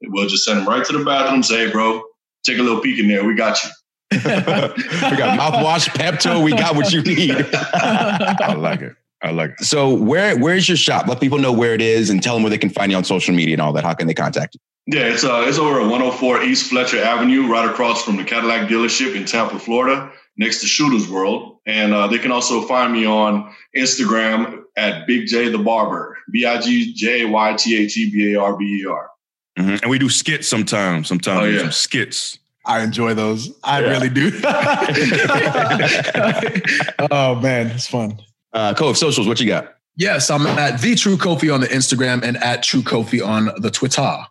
[0.02, 1.42] We'll just send them right to the bathroom.
[1.42, 2.02] Say, hey, bro,
[2.44, 3.24] take a little peek in there.
[3.24, 3.70] We got you.
[4.12, 6.42] we got mouthwash, Pepto.
[6.44, 7.46] We got what you need.
[7.54, 8.94] I like it.
[9.22, 9.64] I like it.
[9.64, 11.06] So where where's your shop?
[11.06, 13.04] Let people know where it is and tell them where they can find you on
[13.04, 13.84] social media and all that.
[13.84, 14.60] How can they contact you?
[14.98, 18.68] Yeah, it's uh, it's over at 104 East Fletcher Avenue, right across from the Cadillac
[18.68, 21.58] dealership in Tampa, Florida, next to Shooters World.
[21.66, 26.44] And uh, they can also find me on Instagram at Big Jay the Barber, B
[26.44, 29.08] I G J Y T A T B A R B E R.
[29.56, 29.82] Mhm.
[29.82, 31.06] And we do skits sometimes.
[31.06, 31.62] Sometimes Oh, we do yeah.
[31.62, 32.38] some skits.
[32.66, 33.50] I enjoy those.
[33.62, 33.90] I Yeah.
[33.90, 34.30] really do.
[37.10, 38.18] oh man, it's fun.
[38.52, 39.26] Uh, Cove socials.
[39.26, 39.74] What you got?
[39.96, 43.70] Yes, I'm at the True Kofi on the Instagram and at True Kofi on the
[43.70, 44.26] Twitter.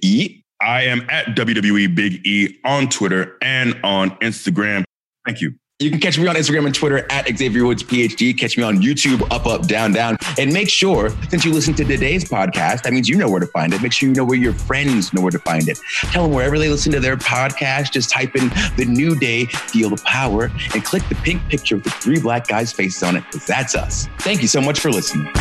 [0.00, 0.44] Eat.
[0.60, 4.84] I am at WWE Big E on Twitter and on Instagram.
[5.26, 5.54] Thank you.
[5.82, 8.38] You can catch me on Instagram and Twitter at Xavier Woods PhD.
[8.38, 10.16] Catch me on YouTube, up, up, down, down.
[10.38, 13.48] And make sure, since you listen to today's podcast, that means you know where to
[13.48, 13.82] find it.
[13.82, 15.80] Make sure you know where your friends know where to find it.
[16.12, 19.90] Tell them wherever they listen to their podcast, just type in the new day, feel
[19.90, 23.24] the power, and click the pink picture with the three black guys' faces on it,
[23.24, 24.06] because that's us.
[24.20, 25.32] Thank you so much for listening.